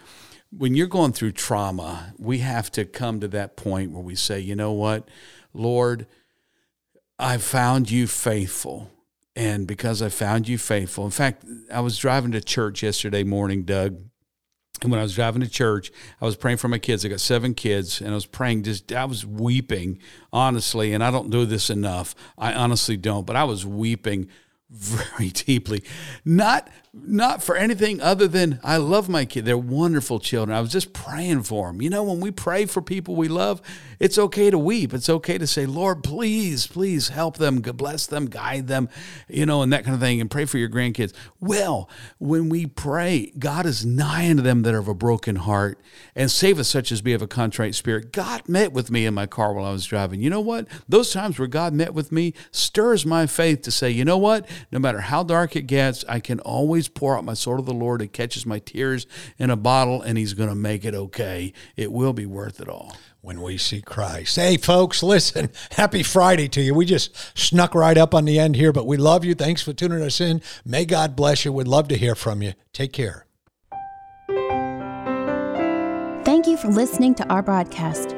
When 0.51 0.75
you're 0.75 0.87
going 0.87 1.13
through 1.13 1.33
trauma, 1.33 2.15
we 2.19 2.39
have 2.39 2.71
to 2.73 2.85
come 2.85 3.21
to 3.21 3.29
that 3.29 3.57
point 3.57 3.93
where 3.93 4.03
we 4.03 4.15
say, 4.15 4.41
you 4.41 4.57
know 4.57 4.73
what, 4.73 5.09
Lord, 5.53 6.07
I 7.19 7.37
found 7.39 7.91
you 7.91 8.07
faithful. 8.07 8.91
And 9.37 9.67
because 9.67 10.03
I 10.03 10.09
found 10.09 10.49
you 10.49 10.59
faithful, 10.59 11.05
in 11.05 11.11
fact, 11.11 11.45
I 11.73 11.81
was 11.81 11.97
driving 11.99 12.33
to 12.33 12.41
church 12.41 12.83
yesterday 12.83 13.23
morning, 13.23 13.65
Doug, 13.65 14.01
and 14.83 14.91
when 14.91 15.01
I 15.01 15.03
was 15.03 15.15
driving 15.15 15.43
to 15.43 15.49
church, 15.49 15.91
I 16.21 16.25
was 16.25 16.37
praying 16.37 16.59
for 16.59 16.69
my 16.69 16.79
kids. 16.79 17.05
I 17.05 17.09
got 17.09 17.21
seven 17.21 17.55
kids, 17.55 18.01
and 18.01 18.11
I 18.11 18.15
was 18.15 18.27
praying. 18.27 18.63
Just 18.63 18.93
I 18.93 19.05
was 19.07 19.27
weeping, 19.27 19.99
honestly. 20.33 20.93
And 20.93 21.03
I 21.03 21.11
don't 21.11 21.31
do 21.31 21.45
this 21.45 21.69
enough. 21.69 22.15
I 22.37 22.53
honestly 22.55 22.97
don't. 22.97 23.27
But 23.27 23.37
I 23.37 23.45
was 23.45 23.67
weeping 23.67 24.29
very 24.71 25.29
deeply. 25.47 25.83
Not 26.25 26.69
not 27.07 27.43
for 27.43 27.57
anything 27.57 28.01
other 28.01 28.27
than 28.27 28.61
I 28.63 28.79
love 28.79 29.09
my 29.09 29.25
kids. 29.25 29.47
They're 29.47 29.59
wonderful 29.59 30.19
children. 30.21 30.57
I 30.57 30.61
was 30.61 30.73
just 30.73 30.93
praying 30.93 31.43
for 31.45 31.69
them. 31.69 31.83
You 31.83 31.91
know, 31.91 32.03
when 32.03 32.21
we 32.21 32.31
pray 32.31 32.67
for 32.67 32.83
people 32.83 33.15
we 33.15 33.29
love, 33.29 33.61
it's 34.01 34.19
okay 34.19 34.51
to 34.51 34.59
weep. 34.59 34.95
It's 34.95 35.09
okay 35.09 35.39
to 35.39 35.47
say, 35.47 35.67
Lord, 35.67 36.03
please, 36.03 36.67
please 36.67 37.09
help 37.09 37.37
them, 37.37 37.61
bless 37.61 38.07
them, 38.07 38.27
guide 38.27 38.69
them, 38.69 38.89
you 39.29 39.47
know, 39.47 39.63
and 39.63 39.73
that 39.73 39.85
kind 39.85 39.95
of 39.95 40.01
thing, 40.01 40.21
and 40.21 40.31
pray 40.31 40.45
for 40.45 40.59
your 40.59 40.69
grandkids. 40.69 41.13
Well, 41.41 41.89
when 42.19 42.49
we 42.49 42.67
pray, 42.67 43.33
God 43.39 43.67
is 43.67 43.85
nigh 43.85 44.31
unto 44.31 44.43
them 44.43 44.63
that 44.63 44.75
are 44.75 44.79
of 44.79 44.89
a 44.89 44.95
broken 44.95 45.37
heart 45.37 45.81
and 46.15 46.31
save 46.31 46.59
us 46.59 46.69
such 46.69 46.91
as 46.91 47.01
be 47.01 47.13
of 47.13 47.23
a 47.23 47.29
contrite 47.29 47.75
spirit. 47.75 48.13
God 48.13 48.49
met 48.49 48.73
with 48.73 48.91
me 48.91 49.05
in 49.07 49.15
my 49.15 49.27
car 49.27 49.53
while 49.53 49.65
I 49.65 49.73
was 49.73 49.85
driving. 49.85 50.21
You 50.21 50.31
know 50.31 50.41
what? 50.41 50.67
Those 50.89 51.13
times 51.13 51.39
where 51.39 51.49
God 51.49 51.73
met 51.73 51.95
with 51.95 52.13
me 52.13 52.35
stirs 52.51 53.05
my 53.05 53.27
faith 53.27 53.63
to 53.63 53.71
say, 53.71 53.91
you 53.91 54.05
know 54.05 54.19
what? 54.19 54.49
No 54.71 54.79
matter 54.79 55.01
how 55.01 55.23
dark 55.23 55.57
it 55.57 55.67
gets, 55.67 56.05
I 56.09 56.21
can 56.21 56.41
always 56.41 56.89
pour 56.89 57.17
out 57.17 57.25
my 57.25 57.35
soul 57.35 57.57
to 57.57 57.63
the 57.63 57.75
Lord. 57.75 58.03
It 58.03 58.13
catches 58.13 58.47
my 58.47 58.59
tears 58.59 59.07
in 59.39 59.51
a 59.51 59.57
bottle, 59.57 60.03
and 60.03 60.19
He's 60.19 60.35
going 60.35 60.49
to 60.49 60.55
make 60.55 60.85
it 60.85 60.95
okay. 60.95 61.53
It 61.77 61.93
will 61.93 62.13
be 62.13 62.27
worth 62.27 62.61
it 62.61 62.69
all. 62.69 62.97
When 63.21 63.43
we 63.43 63.59
see 63.59 63.83
Christ. 63.83 64.37
Hey, 64.37 64.57
folks, 64.57 65.03
listen, 65.03 65.51
happy 65.73 66.05
Friday 66.05 66.49
to 66.51 66.61
you. 66.61 66.73
We 66.73 66.87
just 66.87 67.37
snuck 67.37 67.75
right 67.75 67.99
up 67.99 68.15
on 68.15 68.25
the 68.25 68.39
end 68.39 68.55
here, 68.55 68.73
but 68.73 68.87
we 68.87 68.97
love 68.97 69.25
you. 69.25 69.35
Thanks 69.35 69.61
for 69.61 69.73
tuning 69.73 70.03
us 70.03 70.21
in. 70.21 70.41
May 70.65 70.85
God 70.85 71.17
bless 71.17 71.45
you. 71.45 71.53
We'd 71.53 71.67
love 71.67 71.89
to 71.89 71.97
hear 71.97 72.15
from 72.15 72.43
you. 72.43 72.55
Take 72.73 72.93
care. 72.93 73.27
Thank 76.25 76.47
you 76.47 76.57
for 76.57 76.69
listening 76.69 77.15
to 77.17 77.29
our 77.29 77.43
broadcast. 77.43 78.18